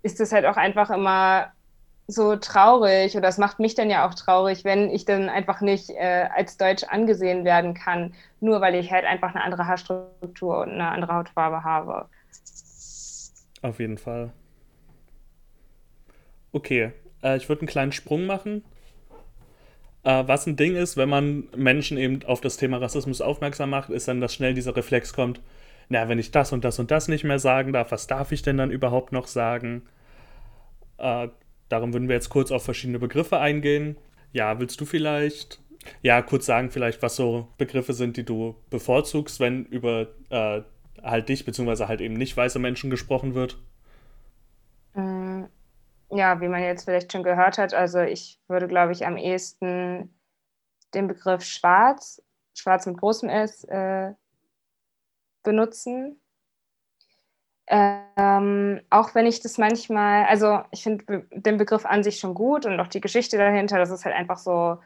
[0.03, 1.51] ist es halt auch einfach immer
[2.07, 5.91] so traurig oder es macht mich dann ja auch traurig, wenn ich dann einfach nicht
[5.91, 10.71] äh, als Deutsch angesehen werden kann, nur weil ich halt einfach eine andere Haarstruktur und
[10.71, 12.09] eine andere Hautfarbe habe.
[13.61, 14.31] Auf jeden Fall.
[16.51, 16.91] Okay,
[17.23, 18.63] äh, ich würde einen kleinen Sprung machen.
[20.03, 23.89] Äh, was ein Ding ist, wenn man Menschen eben auf das Thema Rassismus aufmerksam macht,
[23.89, 25.41] ist dann, dass schnell dieser Reflex kommt,
[25.89, 28.43] na, wenn ich das und das und das nicht mehr sagen darf, was darf ich
[28.43, 29.81] denn dann überhaupt noch sagen?
[30.97, 31.29] Äh,
[31.67, 33.97] darum würden wir jetzt kurz auf verschiedene Begriffe eingehen.
[34.31, 35.59] Ja, willst du vielleicht,
[36.03, 40.61] ja, kurz sagen vielleicht, was so Begriffe sind, die du bevorzugst, wenn über äh,
[41.01, 43.57] halt dich beziehungsweise halt eben nicht weiße Menschen gesprochen wird?
[46.11, 50.15] Ja, wie man jetzt vielleicht schon gehört hat, also ich würde, glaube ich, am ehesten
[50.93, 52.21] den Begriff schwarz,
[52.55, 54.13] schwarz mit großem S, äh,
[55.43, 56.19] benutzen.
[57.67, 62.65] Ähm, auch wenn ich das manchmal, also ich finde den Begriff an sich schon gut
[62.65, 64.79] und auch die Geschichte dahinter, dass es halt einfach so,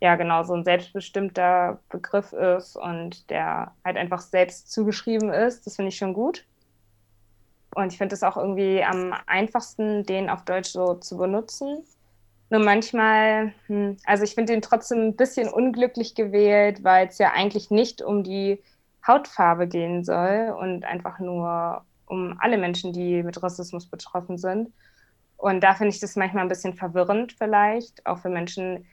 [0.00, 5.76] ja genau, so ein selbstbestimmter Begriff ist und der halt einfach selbst zugeschrieben ist, das
[5.76, 6.46] finde ich schon gut.
[7.74, 11.84] Und ich finde es auch irgendwie am einfachsten, den auf Deutsch so zu benutzen.
[12.50, 17.32] Nur manchmal, hm, also ich finde den trotzdem ein bisschen unglücklich gewählt, weil es ja
[17.32, 18.60] eigentlich nicht um die
[19.06, 24.72] Hautfarbe gehen soll und einfach nur um alle Menschen, die mit Rassismus betroffen sind.
[25.36, 28.84] Und da finde ich das manchmal ein bisschen verwirrend vielleicht, auch für Menschen,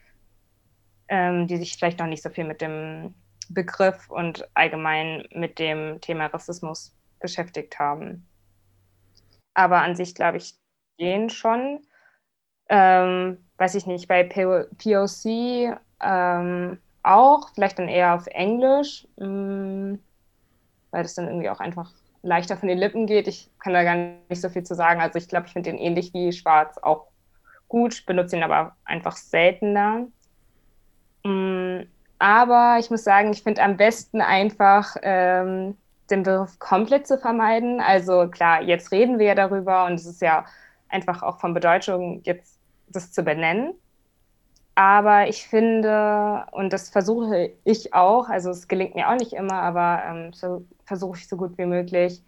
[1.08, 3.16] ähm, die sich vielleicht noch nicht so viel mit dem
[3.50, 8.28] Begriff und allgemein mit dem Thema Rassismus beschäftigt haben
[9.58, 10.56] aber an sich glaube ich
[10.98, 11.82] gehen schon.
[12.70, 20.00] Ähm, weiß ich nicht, bei POC ähm, auch, vielleicht dann eher auf Englisch, mh, mm,
[20.92, 21.92] weil das dann irgendwie auch einfach
[22.22, 23.28] leichter von den Lippen geht.
[23.28, 25.02] Ich kann da gar nicht so viel zu sagen.
[25.02, 27.08] Also ich glaube, ich finde den ähnlich wie Schwarz auch
[27.68, 30.08] gut, benutze ihn aber einfach seltener.
[31.24, 31.84] Mm,
[32.20, 35.78] aber ich muss sagen, ich finde am besten einfach ähm,
[36.10, 37.82] den Begriff komplett zu vermeiden.
[37.82, 40.46] Also klar, jetzt reden wir ja darüber und es ist ja
[40.90, 43.74] einfach auch von Bedeutung, jetzt das zu benennen.
[44.76, 49.56] Aber ich finde, und das versuche ich auch, also es gelingt mir auch nicht immer,
[49.56, 52.22] aber ähm, so versuche ich so gut wie möglich,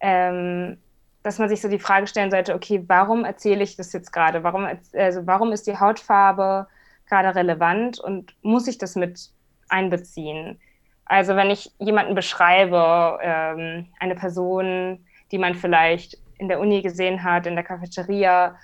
[0.00, 0.78] ähm,
[1.22, 4.42] dass man sich so die Frage stellen sollte, okay, warum erzähle ich das jetzt gerade?
[4.42, 6.66] Warum, also warum ist die Hautfarbe
[7.06, 9.30] gerade relevant und muss ich das mit
[9.68, 10.58] einbeziehen?
[11.06, 17.22] Also wenn ich jemanden beschreibe, ähm, eine Person, die man vielleicht in der Uni gesehen
[17.22, 18.56] hat, in der Cafeteria,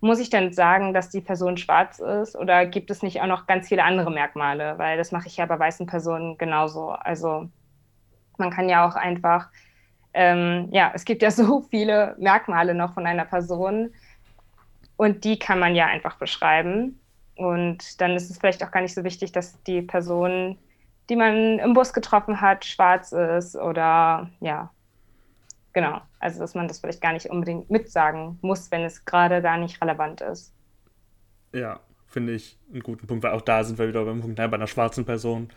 [0.00, 3.46] muss ich dann sagen, dass die Person schwarz ist oder gibt es nicht auch noch
[3.46, 4.78] ganz viele andere Merkmale?
[4.78, 6.90] Weil das mache ich ja bei weißen Personen genauso.
[6.90, 7.48] Also
[8.36, 9.48] man kann ja auch einfach,
[10.14, 13.92] ähm, ja, es gibt ja so viele Merkmale noch von einer Person
[14.96, 16.98] und die kann man ja einfach beschreiben.
[17.36, 20.58] Und dann ist es vielleicht auch gar nicht so wichtig, dass die Person
[21.12, 24.70] die man im Bus getroffen hat, schwarz ist oder ja,
[25.74, 26.00] genau.
[26.20, 29.82] Also dass man das vielleicht gar nicht unbedingt mitsagen muss, wenn es gerade gar nicht
[29.82, 30.54] relevant ist.
[31.52, 34.44] Ja, finde ich einen guten Punkt, weil auch da sind wir wieder beim Punkt, bei
[34.44, 35.50] einer schwarzen Person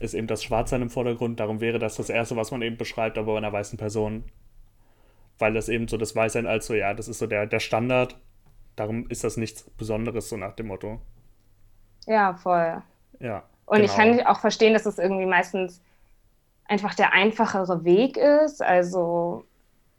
[0.00, 3.18] ist eben das Schwarzsein im Vordergrund, darum wäre das das Erste, was man eben beschreibt,
[3.18, 4.24] aber bei einer weißen Person,
[5.38, 8.18] weil das eben so das Weißsein als so, ja, das ist so der, der Standard,
[8.74, 11.02] darum ist das nichts Besonderes, so nach dem Motto.
[12.06, 12.82] Ja, voll.
[13.20, 13.42] Ja.
[13.72, 13.90] Und genau.
[13.90, 15.80] ich kann auch verstehen, dass es irgendwie meistens
[16.68, 18.62] einfach der einfachere Weg ist.
[18.62, 19.46] Also,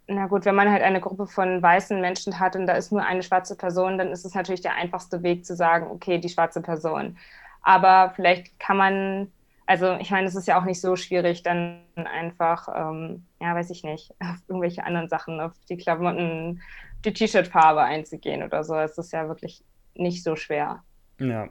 [0.05, 3.03] na gut, wenn man halt eine Gruppe von weißen Menschen hat und da ist nur
[3.03, 6.61] eine schwarze Person, dann ist es natürlich der einfachste Weg zu sagen, okay, die schwarze
[6.61, 7.17] Person.
[7.63, 9.31] Aber vielleicht kann man,
[9.65, 13.71] also ich meine, es ist ja auch nicht so schwierig, dann einfach, ähm, ja, weiß
[13.71, 16.61] ich nicht, auf irgendwelche anderen Sachen, auf die Klamotten,
[17.05, 18.75] die T-Shirt-Farbe einzugehen oder so.
[18.75, 19.63] Es ist ja wirklich
[19.95, 20.83] nicht so schwer.
[21.17, 21.47] Ja,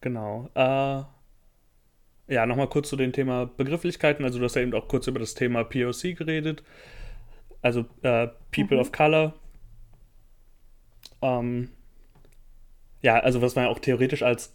[0.00, 0.48] genau.
[0.54, 1.04] Äh,
[2.28, 4.24] ja, nochmal kurz zu dem Thema Begrifflichkeiten.
[4.24, 6.62] Also, du hast ja eben auch kurz über das Thema POC geredet.
[7.62, 8.80] Also, äh, People mhm.
[8.80, 9.34] of Color.
[11.22, 11.70] Ähm,
[13.02, 14.54] ja, also, was man ja auch theoretisch als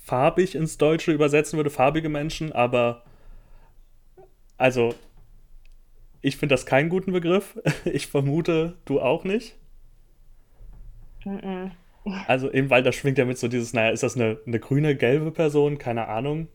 [0.00, 3.04] farbig ins Deutsche übersetzen würde, farbige Menschen, aber
[4.60, 4.94] also,
[6.20, 7.58] ich finde das keinen guten Begriff.
[7.86, 9.56] Ich vermute, du auch nicht.
[11.24, 11.70] Mhm.
[12.26, 14.96] Also eben, weil da schwingt ja mit so dieses, naja, ist das eine, eine grüne,
[14.96, 15.78] gelbe Person?
[15.78, 16.48] Keine Ahnung.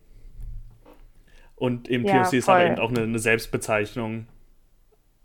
[1.56, 4.28] Und eben ja, POC ist aber eben auch eine, eine, Selbstbezeichnung.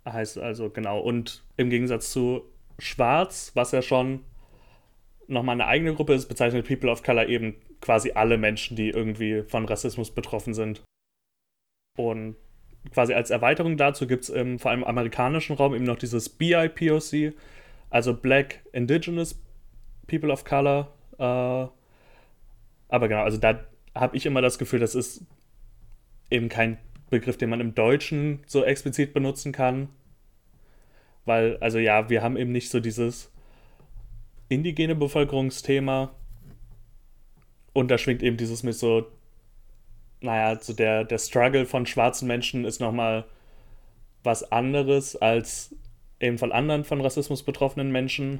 [0.05, 0.99] Heißt also, genau.
[0.99, 2.43] Und im Gegensatz zu
[2.79, 4.21] Schwarz, was ja schon
[5.27, 9.43] nochmal eine eigene Gruppe ist, bezeichnet People of Color eben quasi alle Menschen, die irgendwie
[9.43, 10.83] von Rassismus betroffen sind.
[11.97, 12.35] Und
[12.93, 16.29] quasi als Erweiterung dazu gibt es im vor allem im amerikanischen Raum eben noch dieses
[16.29, 17.33] BIPOC,
[17.89, 19.39] also Black Indigenous
[20.11, 20.87] People of Color.
[21.17, 21.67] Äh,
[22.89, 23.63] aber genau, also da
[23.95, 25.25] habe ich immer das Gefühl, das ist
[26.29, 26.77] eben kein
[27.09, 29.89] Begriff, den man im Deutschen so explizit benutzen kann.
[31.25, 33.31] Weil, also ja, wir haben eben nicht so dieses
[34.49, 36.11] indigene Bevölkerungsthema.
[37.73, 39.07] Und da schwingt eben dieses mit so,
[40.19, 43.25] naja, so der, der Struggle von schwarzen Menschen ist nochmal
[44.23, 45.73] was anderes als
[46.19, 48.39] eben von anderen von Rassismus betroffenen Menschen.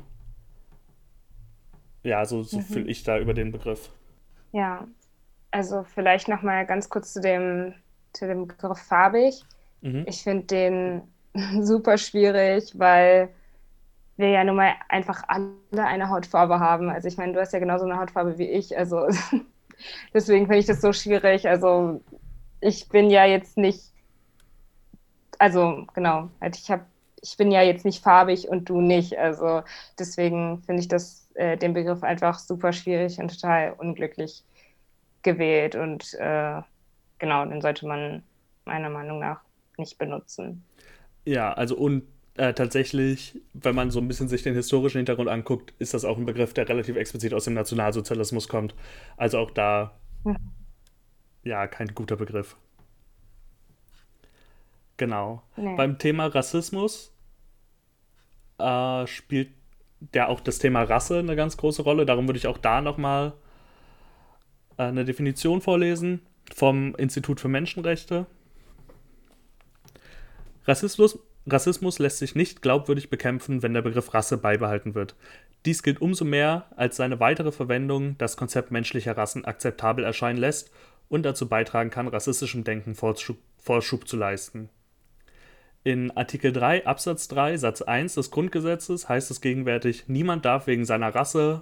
[2.03, 2.63] Ja, so, so mhm.
[2.63, 3.89] fühle ich da über den Begriff.
[4.51, 4.87] Ja,
[5.51, 7.73] also vielleicht nochmal ganz kurz zu dem,
[8.13, 9.43] zu dem Begriff farbig.
[9.81, 10.05] Mhm.
[10.07, 11.01] Ich finde den
[11.61, 13.29] super schwierig, weil
[14.17, 16.89] wir ja nun mal einfach alle eine Hautfarbe haben.
[16.89, 18.77] Also ich meine, du hast ja genauso eine Hautfarbe wie ich.
[18.77, 19.07] Also
[20.13, 21.47] deswegen finde ich das so schwierig.
[21.47, 22.01] Also
[22.59, 23.91] ich bin ja jetzt nicht,
[25.39, 26.85] also genau, halt ich habe,
[27.21, 29.17] ich bin ja jetzt nicht farbig und du nicht.
[29.17, 29.63] Also
[29.97, 34.43] deswegen finde ich das äh, den Begriff einfach super schwierig und total unglücklich
[35.23, 36.61] gewählt und äh,
[37.19, 38.23] genau, den sollte man
[38.65, 39.41] meiner Meinung nach
[39.77, 40.63] nicht benutzen.
[41.25, 42.03] Ja, also und
[42.35, 46.17] äh, tatsächlich, wenn man so ein bisschen sich den historischen Hintergrund anguckt, ist das auch
[46.17, 48.73] ein Begriff, der relativ explizit aus dem Nationalsozialismus kommt.
[49.17, 50.37] Also auch da, mhm.
[51.43, 52.55] ja, kein guter Begriff.
[54.97, 55.43] Genau.
[55.55, 55.75] Nee.
[55.75, 57.13] Beim Thema Rassismus
[58.59, 59.49] äh, spielt
[60.13, 62.05] ja auch das Thema Rasse eine ganz große Rolle.
[62.05, 63.33] Darum würde ich auch da nochmal
[64.77, 66.21] äh, eine Definition vorlesen
[66.53, 68.25] vom Institut für Menschenrechte.
[70.65, 75.15] Rassismus, Rassismus lässt sich nicht glaubwürdig bekämpfen, wenn der Begriff Rasse beibehalten wird.
[75.65, 80.71] Dies gilt umso mehr, als seine weitere Verwendung das Konzept menschlicher Rassen akzeptabel erscheinen lässt
[81.07, 84.69] und dazu beitragen kann, rassistischem Denken Vorschub, Vorschub zu leisten.
[85.83, 90.85] In Artikel 3 Absatz 3 Satz 1 des Grundgesetzes heißt es gegenwärtig, niemand darf wegen
[90.85, 91.61] seiner Rasse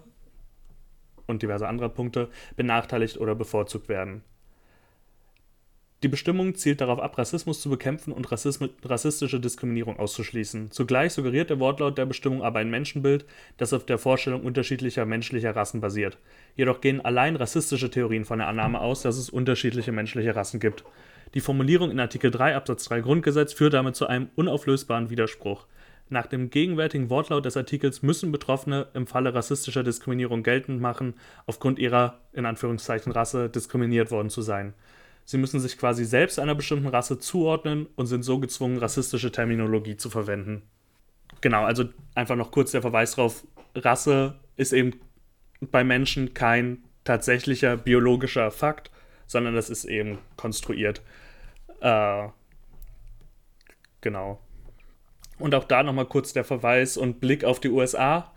[1.25, 2.27] und diverse andere Punkte
[2.57, 4.23] benachteiligt oder bevorzugt werden.
[6.03, 10.71] Die Bestimmung zielt darauf ab, Rassismus zu bekämpfen und rassistische Diskriminierung auszuschließen.
[10.71, 13.25] Zugleich suggeriert der Wortlaut der Bestimmung aber ein Menschenbild,
[13.57, 16.17] das auf der Vorstellung unterschiedlicher menschlicher Rassen basiert.
[16.55, 20.83] Jedoch gehen allein rassistische Theorien von der Annahme aus, dass es unterschiedliche menschliche Rassen gibt.
[21.35, 25.67] Die Formulierung in Artikel 3 Absatz 3 Grundgesetz führt damit zu einem unauflösbaren Widerspruch.
[26.09, 31.13] Nach dem gegenwärtigen Wortlaut des Artikels müssen Betroffene im Falle rassistischer Diskriminierung geltend machen,
[31.45, 34.73] aufgrund ihrer in Anführungszeichen Rasse diskriminiert worden zu sein.
[35.23, 39.97] Sie müssen sich quasi selbst einer bestimmten Rasse zuordnen und sind so gezwungen, rassistische Terminologie
[39.97, 40.63] zu verwenden.
[41.41, 44.99] Genau, also einfach noch kurz der Verweis darauf, Rasse ist eben
[45.61, 48.89] bei Menschen kein tatsächlicher biologischer Fakt,
[49.29, 51.03] sondern das ist eben konstruiert.
[51.81, 52.27] Äh,
[54.01, 54.41] genau.
[55.37, 58.33] Und auch da nochmal kurz der Verweis und Blick auf die USA.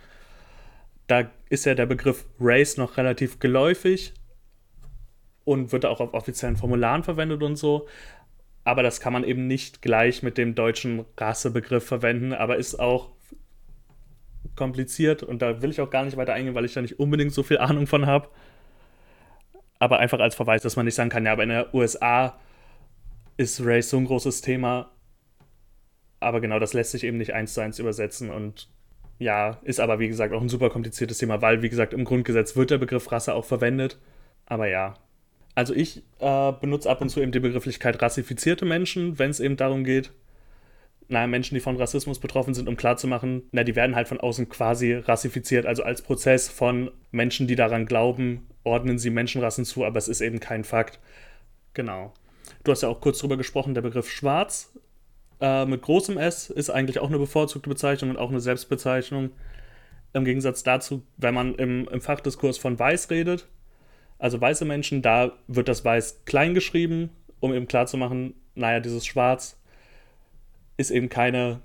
[1.06, 4.12] Da ist ja der Begriff Race noch relativ geläufig
[5.44, 7.88] und wird auch auf offiziellen Formularen verwendet und so.
[8.62, 13.12] Aber das kann man eben nicht gleich mit dem deutschen Rassebegriff verwenden, aber ist auch
[14.56, 17.32] kompliziert und da will ich auch gar nicht weiter eingehen, weil ich da nicht unbedingt
[17.32, 18.28] so viel Ahnung von habe.
[19.82, 22.38] Aber einfach als Verweis, dass man nicht sagen kann, ja, aber in der USA
[23.36, 24.92] ist Race so ein großes Thema,
[26.20, 28.68] aber genau, das lässt sich eben nicht eins zu eins übersetzen und
[29.18, 32.54] ja, ist aber wie gesagt auch ein super kompliziertes Thema, weil wie gesagt im Grundgesetz
[32.54, 33.98] wird der Begriff Rasse auch verwendet.
[34.46, 34.94] Aber ja,
[35.56, 39.56] also ich äh, benutze ab und zu eben die Begrifflichkeit rassifizierte Menschen, wenn es eben
[39.56, 40.12] darum geht,
[41.08, 44.48] naja, Menschen, die von Rassismus betroffen sind, um klarzumachen, na, die werden halt von außen
[44.48, 49.98] quasi rassifiziert, also als Prozess von Menschen, die daran glauben, ordnen sie Menschenrassen zu, aber
[49.98, 51.00] es ist eben kein Fakt.
[51.74, 52.12] Genau.
[52.64, 54.72] Du hast ja auch kurz drüber gesprochen, der Begriff Schwarz
[55.40, 59.30] äh, mit großem S ist eigentlich auch eine bevorzugte Bezeichnung und auch eine Selbstbezeichnung.
[60.14, 63.48] Im Gegensatz dazu, wenn man im, im Fachdiskurs von Weiß redet,
[64.18, 67.10] also weiße Menschen, da wird das Weiß klein geschrieben,
[67.40, 69.60] um eben klarzumachen, naja, dieses Schwarz
[70.76, 71.60] ist eben keine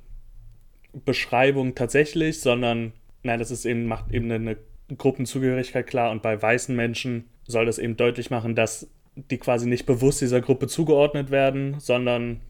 [1.06, 2.94] Beschreibung tatsächlich, sondern
[3.24, 4.58] nein, das ist eben, macht eben eine
[4.96, 9.86] Gruppenzugehörigkeit klar und bei weißen Menschen soll das eben deutlich machen, dass die quasi nicht
[9.86, 12.42] bewusst dieser Gruppe zugeordnet werden, sondern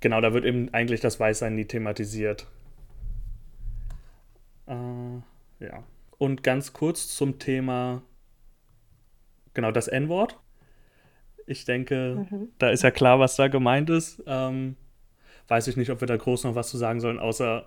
[0.00, 2.46] genau, da wird eben eigentlich das Weißsein nie thematisiert.
[4.66, 4.74] Äh,
[5.64, 5.84] ja.
[6.18, 8.02] Und ganz kurz zum Thema,
[9.54, 10.38] genau, das N-Wort.
[11.46, 12.48] Ich denke, mhm.
[12.58, 14.22] da ist ja klar, was da gemeint ist.
[14.26, 14.76] Ähm,
[15.48, 17.66] weiß ich nicht, ob wir da groß noch was zu sagen sollen, außer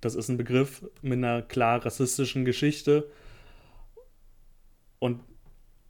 [0.00, 3.10] das ist ein Begriff mit einer klar rassistischen Geschichte.
[4.98, 5.20] Und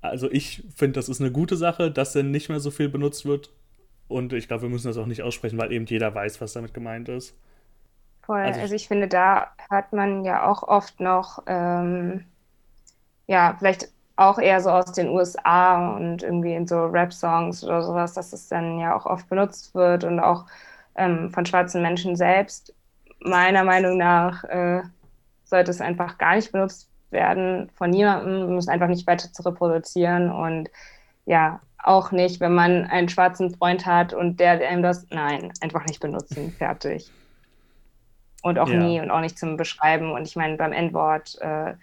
[0.00, 3.26] also ich finde, das ist eine gute Sache, dass er nicht mehr so viel benutzt
[3.26, 3.50] wird.
[4.08, 6.72] Und ich glaube, wir müssen das auch nicht aussprechen, weil eben jeder weiß, was damit
[6.72, 7.36] gemeint ist.
[8.22, 8.40] Voll.
[8.40, 12.24] Also ich, also ich finde, da hört man ja auch oft noch, ähm,
[13.26, 18.14] ja, vielleicht auch eher so aus den USA und irgendwie in so Rap-Songs oder sowas,
[18.14, 20.46] dass es dann ja auch oft benutzt wird und auch
[20.96, 22.74] ähm, von schwarzen Menschen selbst.
[23.20, 24.82] Meiner Meinung nach äh,
[25.44, 29.42] sollte es einfach gar nicht benutzt werden von niemandem, um es einfach nicht weiter zu
[29.42, 30.70] reproduzieren und
[31.26, 35.84] ja, auch nicht, wenn man einen schwarzen Freund hat und der einem das, nein, einfach
[35.86, 37.10] nicht benutzen, fertig.
[38.42, 38.78] Und auch ja.
[38.78, 40.12] nie und auch nicht zum Beschreiben.
[40.12, 41.74] Und ich meine, beim Endwort, äh,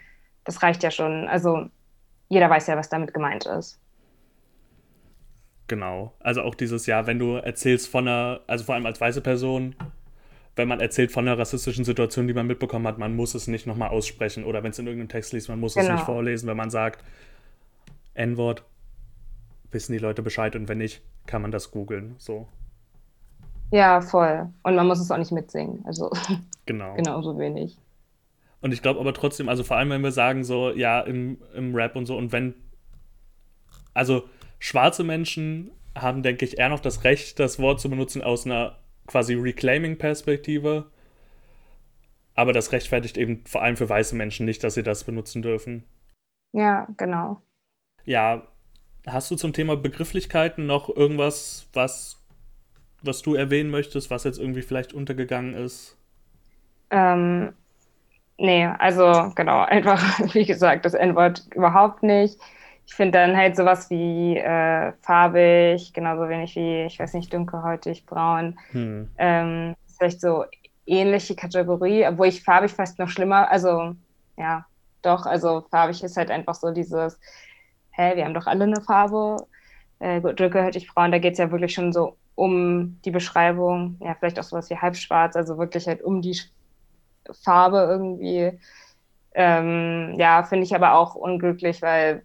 [0.46, 1.28] das reicht ja schon.
[1.28, 1.68] Also
[2.34, 3.80] jeder weiß ja, was damit gemeint ist.
[5.68, 6.14] Genau.
[6.20, 9.76] Also auch dieses Jahr, wenn du erzählst von einer, also vor allem als weiße Person,
[10.56, 13.66] wenn man erzählt von einer rassistischen Situation, die man mitbekommen hat, man muss es nicht
[13.66, 14.44] nochmal aussprechen.
[14.44, 15.88] Oder wenn es in irgendeinem Text liest, man muss genau.
[15.88, 16.48] es nicht vorlesen.
[16.48, 17.04] Wenn man sagt,
[18.14, 18.64] N-Wort,
[19.72, 22.16] wissen die Leute Bescheid und wenn nicht, kann man das googeln.
[22.18, 22.48] So.
[23.72, 24.50] Ja, voll.
[24.64, 25.84] Und man muss es auch nicht mitsingen.
[25.86, 26.12] Also
[26.66, 26.94] genau.
[26.96, 27.78] genauso wenig.
[28.64, 31.76] Und ich glaube aber trotzdem, also vor allem, wenn wir sagen, so, ja, im, im
[31.76, 32.54] Rap und so, und wenn,
[33.94, 38.46] also schwarze Menschen haben, denke ich, eher noch das Recht, das Wort zu benutzen aus
[38.46, 40.90] einer quasi Reclaiming-Perspektive.
[42.36, 45.84] Aber das rechtfertigt eben vor allem für weiße Menschen nicht, dass sie das benutzen dürfen.
[46.54, 47.42] Ja, genau.
[48.06, 48.48] Ja,
[49.06, 52.26] hast du zum Thema Begrifflichkeiten noch irgendwas, was,
[53.02, 55.98] was du erwähnen möchtest, was jetzt irgendwie vielleicht untergegangen ist?
[56.92, 57.52] Ähm,
[58.38, 62.40] Nee, also genau, einfach, wie gesagt, das N-Wort überhaupt nicht.
[62.86, 68.06] Ich finde dann halt sowas wie äh, farbig, genauso wenig wie, ich weiß nicht, dunkelhäutig,
[68.06, 68.60] braun.
[68.72, 69.10] Hm.
[69.18, 70.46] Ähm, vielleicht so
[70.86, 73.96] ähnliche Kategorie, obwohl ich farbig fast noch schlimmer, also
[74.38, 74.66] ja,
[75.02, 77.20] doch, also farbig ist halt einfach so dieses,
[77.92, 79.46] hä, wir haben doch alle eine Farbe.
[80.00, 84.40] Äh, dunkelhäutig, braun, da geht es ja wirklich schon so um die Beschreibung, ja, vielleicht
[84.40, 86.38] auch sowas wie halbschwarz, also wirklich halt um die
[87.32, 88.60] Farbe irgendwie.
[89.36, 92.24] Ähm, ja, finde ich aber auch unglücklich, weil,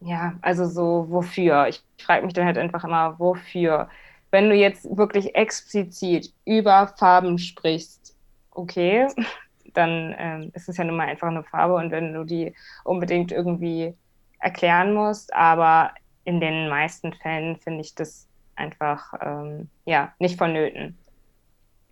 [0.00, 1.68] ja, also so, wofür?
[1.68, 3.88] Ich frage mich dann halt einfach immer, wofür?
[4.30, 8.16] Wenn du jetzt wirklich explizit über Farben sprichst,
[8.50, 9.08] okay,
[9.74, 13.32] dann ähm, ist es ja nun mal einfach eine Farbe und wenn du die unbedingt
[13.32, 13.94] irgendwie
[14.40, 15.92] erklären musst, aber
[16.24, 20.98] in den meisten Fällen finde ich das einfach, ähm, ja, nicht vonnöten.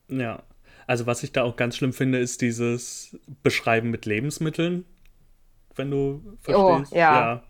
[0.09, 0.43] Ja,
[0.87, 4.85] also was ich da auch ganz schlimm finde, ist dieses Beschreiben mit Lebensmitteln,
[5.75, 6.93] wenn du verstehst.
[6.93, 7.21] Oh, ja.
[7.21, 7.43] ja.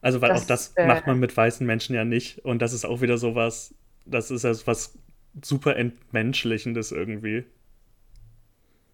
[0.00, 2.44] Also weil das, auch das äh, macht man mit weißen Menschen ja nicht.
[2.44, 4.98] Und das ist auch wieder so was, das ist ja was
[5.42, 7.44] super entmenschlichendes irgendwie.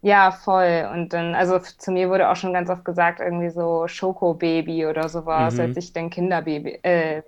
[0.03, 0.89] Ja, voll.
[0.93, 5.09] Und dann, also zu mir wurde auch schon ganz oft gesagt, irgendwie so Schokobaby oder
[5.09, 5.61] sowas, mhm.
[5.61, 7.23] als ich dann Kinderbaby, äh,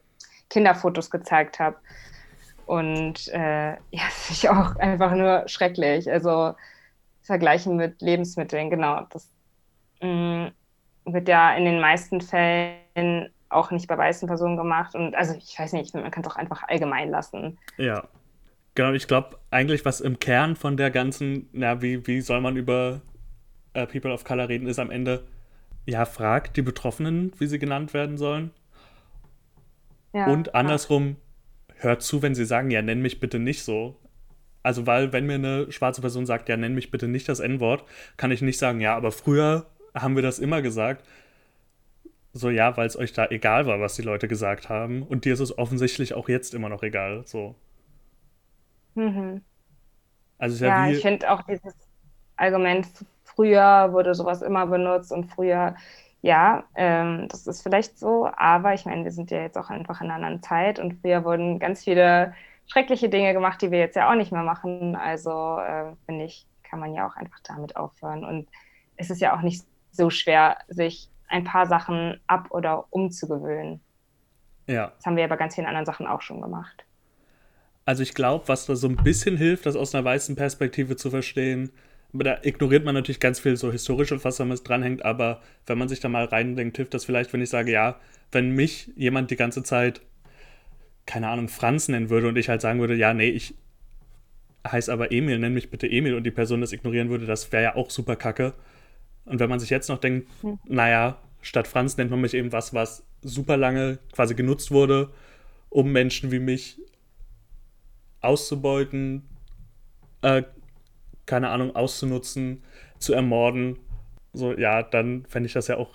[0.49, 1.77] Kinderfotos gezeigt habe.
[2.67, 6.11] Und äh, ja, das ist auch einfach nur schrecklich.
[6.11, 6.55] Also
[7.23, 9.07] vergleichen mit Lebensmitteln, genau.
[9.11, 9.29] Das
[10.01, 14.95] mh, mm, wird ja in den meisten Fällen auch nicht bei weißen Personen gemacht.
[14.95, 17.59] Und also ich weiß nicht, man kann es auch einfach allgemein lassen.
[17.77, 18.09] Ja.
[18.75, 22.57] Genau, ich glaube eigentlich, was im Kern von der ganzen, na, wie, wie soll man
[22.57, 23.03] über
[23.75, 25.25] äh, People of Color reden, ist am Ende,
[25.85, 28.51] ja, fragt die Betroffenen, wie sie genannt werden sollen.
[30.15, 31.17] Ja, und andersrum,
[31.83, 33.97] hört zu, wenn sie sagen, ja, nenn mich bitte nicht so.
[34.63, 37.85] Also, weil, wenn mir eine schwarze Person sagt, ja, nenn mich bitte nicht das N-Wort,
[38.17, 41.05] kann ich nicht sagen, ja, aber früher haben wir das immer gesagt.
[42.33, 45.03] So, ja, weil es euch da egal war, was die Leute gesagt haben.
[45.03, 47.25] Und dir ist es offensichtlich auch jetzt immer noch egal.
[47.27, 47.57] So.
[48.95, 49.43] Mhm.
[50.39, 51.75] Also, ja, ja ich finde auch dieses
[52.37, 52.87] Argument,
[53.25, 55.77] früher wurde sowas immer benutzt und früher
[56.23, 60.01] ja, ähm, das ist vielleicht so, aber ich meine, wir sind ja jetzt auch einfach
[60.01, 62.33] in einer anderen Zeit und früher wurden ganz viele
[62.69, 64.95] schreckliche Dinge gemacht, die wir jetzt ja auch nicht mehr machen.
[64.95, 68.25] Also äh, finde ich, kann man ja auch einfach damit aufhören.
[68.25, 68.49] Und
[68.97, 73.81] es ist ja auch nicht so schwer, sich ein paar Sachen ab- oder umzugewöhnen.
[74.69, 74.93] Ja.
[74.97, 76.85] Das haben wir ja bei ganz vielen anderen Sachen auch schon gemacht.
[77.85, 81.11] Also ich glaube, was da so ein bisschen hilft, das aus einer weißen Perspektive zu
[81.11, 81.73] verstehen,
[82.13, 86.01] da ignoriert man natürlich ganz viel so historische, was damit dranhängt, aber wenn man sich
[86.01, 87.99] da mal reindenkt, hilft das vielleicht, wenn ich sage, ja,
[88.31, 90.03] wenn mich jemand die ganze Zeit,
[91.07, 93.55] keine Ahnung, Franz nennen würde und ich halt sagen würde, ja, nee, ich
[94.67, 97.63] heiße aber Emil, nenn mich bitte Emil und die Person das ignorieren würde, das wäre
[97.63, 98.55] ja auch super kacke.
[99.25, 100.59] Und wenn man sich jetzt noch denkt, hm.
[100.67, 105.11] naja, statt Franz nennt man mich eben was, was super lange quasi genutzt wurde,
[105.69, 106.79] um Menschen wie mich
[108.21, 109.25] auszubeuten,
[110.23, 110.43] äh,
[111.27, 112.63] keine Ahnung, auszunutzen,
[112.99, 113.79] zu ermorden,
[114.33, 115.95] so, ja, dann fände ich das ja auch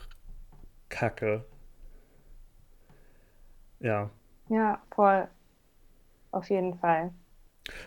[0.90, 1.44] kacke.
[3.80, 4.10] Ja.
[4.50, 5.28] Ja, voll.
[6.32, 7.12] Auf jeden Fall.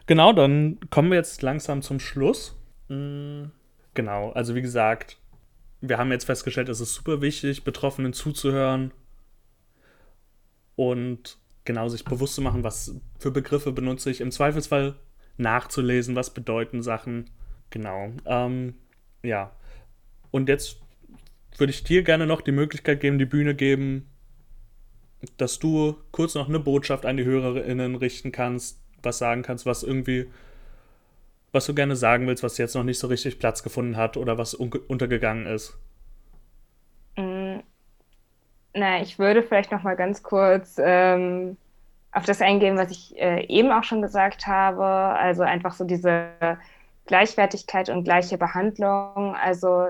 [0.07, 2.57] Genau, dann kommen wir jetzt langsam zum Schluss.
[2.89, 3.45] Mm,
[3.95, 5.19] genau, also wie gesagt,
[5.81, 8.93] wir haben jetzt festgestellt, es ist super wichtig, Betroffenen zuzuhören
[10.77, 14.21] und genau sich bewusst zu machen, was für Begriffe benutze ich.
[14.21, 14.97] Im Zweifelsfall
[15.41, 17.31] nachzulesen, was bedeuten Sachen.
[17.71, 18.11] Genau.
[18.27, 18.75] Ähm,
[19.23, 19.51] ja.
[20.31, 20.81] Und jetzt
[21.57, 24.09] würde ich dir gerne noch die Möglichkeit geben, die Bühne geben,
[25.37, 29.83] dass du kurz noch eine Botschaft an die HörerInnen richten kannst, was sagen kannst, was
[29.83, 30.31] irgendwie,
[31.53, 34.39] was du gerne sagen willst, was jetzt noch nicht so richtig Platz gefunden hat oder
[34.39, 35.79] was un untergegangen ist.
[37.17, 37.59] Mm,
[38.73, 41.57] na, ich würde vielleicht noch mal ganz kurz ähm,
[42.13, 44.85] auf das eingehen, was ich äh, eben auch schon gesagt habe.
[44.85, 46.29] Also einfach so diese
[47.07, 49.37] Gleichwertigkeit und gleiche Behandlung.
[49.37, 49.89] Also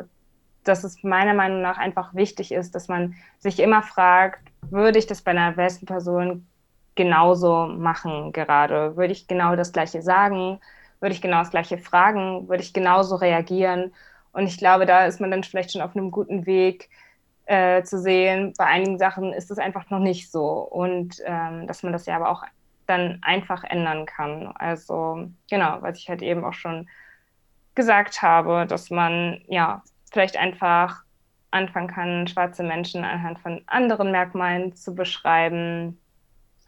[0.65, 4.41] dass es meiner Meinung nach einfach wichtig ist, dass man sich immer fragt,
[4.71, 6.47] würde ich das bei einer besten Person
[6.95, 8.97] genauso machen gerade?
[8.97, 10.61] Würde ich genau das Gleiche sagen?
[11.01, 12.49] Würde ich genau das Gleiche fragen?
[12.49, 13.93] Würde ich genauso reagieren?
[14.33, 16.91] Und ich glaube, da ist man dann vielleicht schon auf einem guten Weg
[17.51, 18.55] äh, zu sehen.
[18.57, 20.47] Bei einigen Sachen ist es einfach noch nicht so.
[20.47, 22.45] Und ähm, dass man das ja aber auch
[22.87, 24.53] dann einfach ändern kann.
[24.55, 26.89] Also genau, was ich halt eben auch schon
[27.75, 29.83] gesagt habe, dass man ja
[30.13, 31.03] vielleicht einfach
[31.51, 35.99] anfangen kann, schwarze Menschen anhand von anderen Merkmalen zu beschreiben,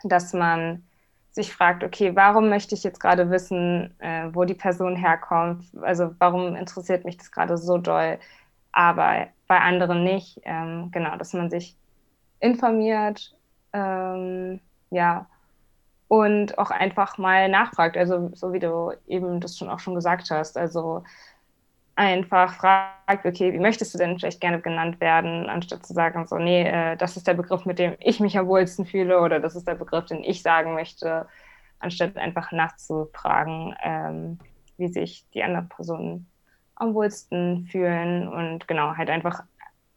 [0.02, 0.82] dass man
[1.30, 5.64] sich fragt, okay, warum möchte ich jetzt gerade wissen, äh, wo die Person herkommt?
[5.80, 8.18] Also warum interessiert mich das gerade so doll,
[8.72, 10.40] aber bei anderen nicht?
[10.44, 11.76] Ähm, genau, dass man sich
[12.40, 13.36] informiert,
[13.72, 14.60] ähm,
[14.90, 15.26] ja,
[16.08, 17.96] und auch einfach mal nachfragt.
[17.96, 20.58] Also so wie du eben das schon auch schon gesagt hast.
[20.58, 21.04] Also
[21.96, 26.36] einfach fragt, okay, wie möchtest du denn vielleicht gerne genannt werden, anstatt zu sagen, so,
[26.36, 29.56] nee, äh, das ist der Begriff, mit dem ich mich am wohlsten fühle oder das
[29.56, 31.26] ist der Begriff, den ich sagen möchte,
[31.78, 34.38] anstatt einfach nachzufragen, ähm,
[34.78, 36.26] wie sich die anderen Personen
[36.82, 39.42] am wohlsten fühlen und genau, halt einfach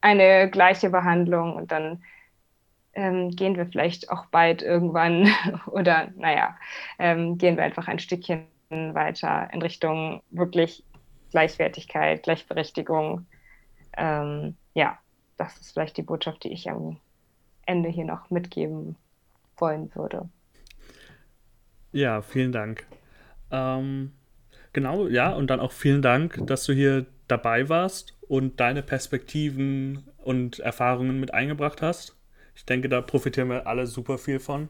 [0.02, 2.04] eine gleiche Behandlung und dann
[2.94, 5.28] ähm, gehen wir vielleicht auch bald irgendwann
[5.68, 6.58] oder naja,
[7.00, 10.84] ähm, gehen wir einfach ein Stückchen weiter in Richtung wirklich
[11.32, 13.26] Gleichwertigkeit, Gleichberechtigung.
[13.98, 14.98] Ähm, ja,
[15.38, 16.98] das ist vielleicht die Botschaft, die ich am
[17.66, 18.96] Ende hier noch mitgeben
[19.58, 20.30] wollen würde.
[21.92, 22.86] Ja, vielen Dank.
[23.52, 24.14] Ähm,
[24.76, 30.04] genau, ja, und dann auch vielen Dank, dass du hier dabei warst und deine Perspektiven
[30.18, 32.16] und Erfahrungen mit eingebracht hast.
[32.54, 34.70] Ich denke, da profitieren wir alle super viel von.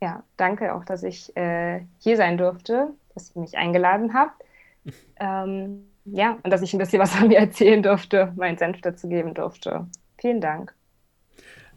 [0.00, 4.42] Ja, danke auch, dass ich äh, hier sein durfte dass ihr mich eingeladen habt.
[5.18, 9.08] Ähm, ja, und dass ich ein bisschen was von mir erzählen durfte, meinen Senf dazu
[9.08, 9.86] geben durfte.
[10.18, 10.74] Vielen Dank.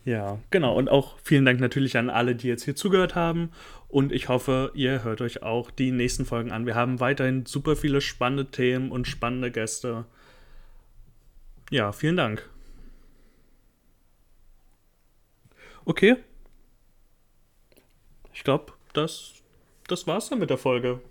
[0.03, 0.75] Ja, genau.
[0.75, 3.51] Und auch vielen Dank natürlich an alle, die jetzt hier zugehört haben.
[3.89, 6.65] Und ich hoffe, ihr hört euch auch die nächsten Folgen an.
[6.65, 10.05] Wir haben weiterhin super viele spannende Themen und spannende Gäste.
[11.69, 12.49] Ja, vielen Dank.
[15.85, 16.17] Okay.
[18.33, 19.35] Ich glaube, das,
[19.88, 21.01] das war's dann mit der Folge.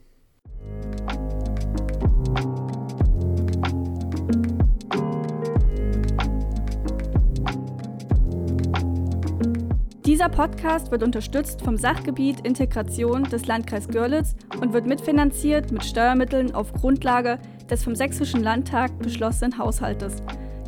[10.16, 16.54] Dieser Podcast wird unterstützt vom Sachgebiet Integration des Landkreis Görlitz und wird mitfinanziert mit Steuermitteln
[16.54, 17.38] auf Grundlage
[17.68, 20.22] des vom Sächsischen Landtag beschlossenen Haushaltes,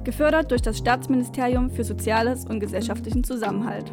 [0.04, 3.90] gefördert durch das Staatsministerium für Soziales und gesellschaftlichen Zusammenhalt.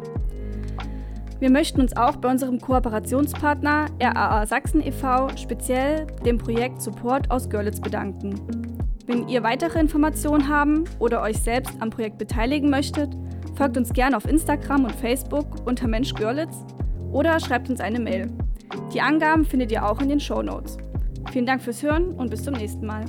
[1.38, 5.34] Wir möchten uns auch bei unserem Kooperationspartner RAA Sachsen e.V.
[5.38, 8.34] speziell dem Projekt Support aus Görlitz bedanken.
[9.06, 13.16] Wenn ihr weitere Informationen haben oder euch selbst am Projekt beteiligen möchtet,
[13.56, 16.64] Folgt uns gerne auf Instagram und Facebook unter Mensch Görlitz
[17.10, 18.30] oder schreibt uns eine Mail.
[18.92, 20.76] Die Angaben findet ihr auch in den Show Notes.
[21.32, 23.04] Vielen Dank fürs Hören und bis zum nächsten Mal.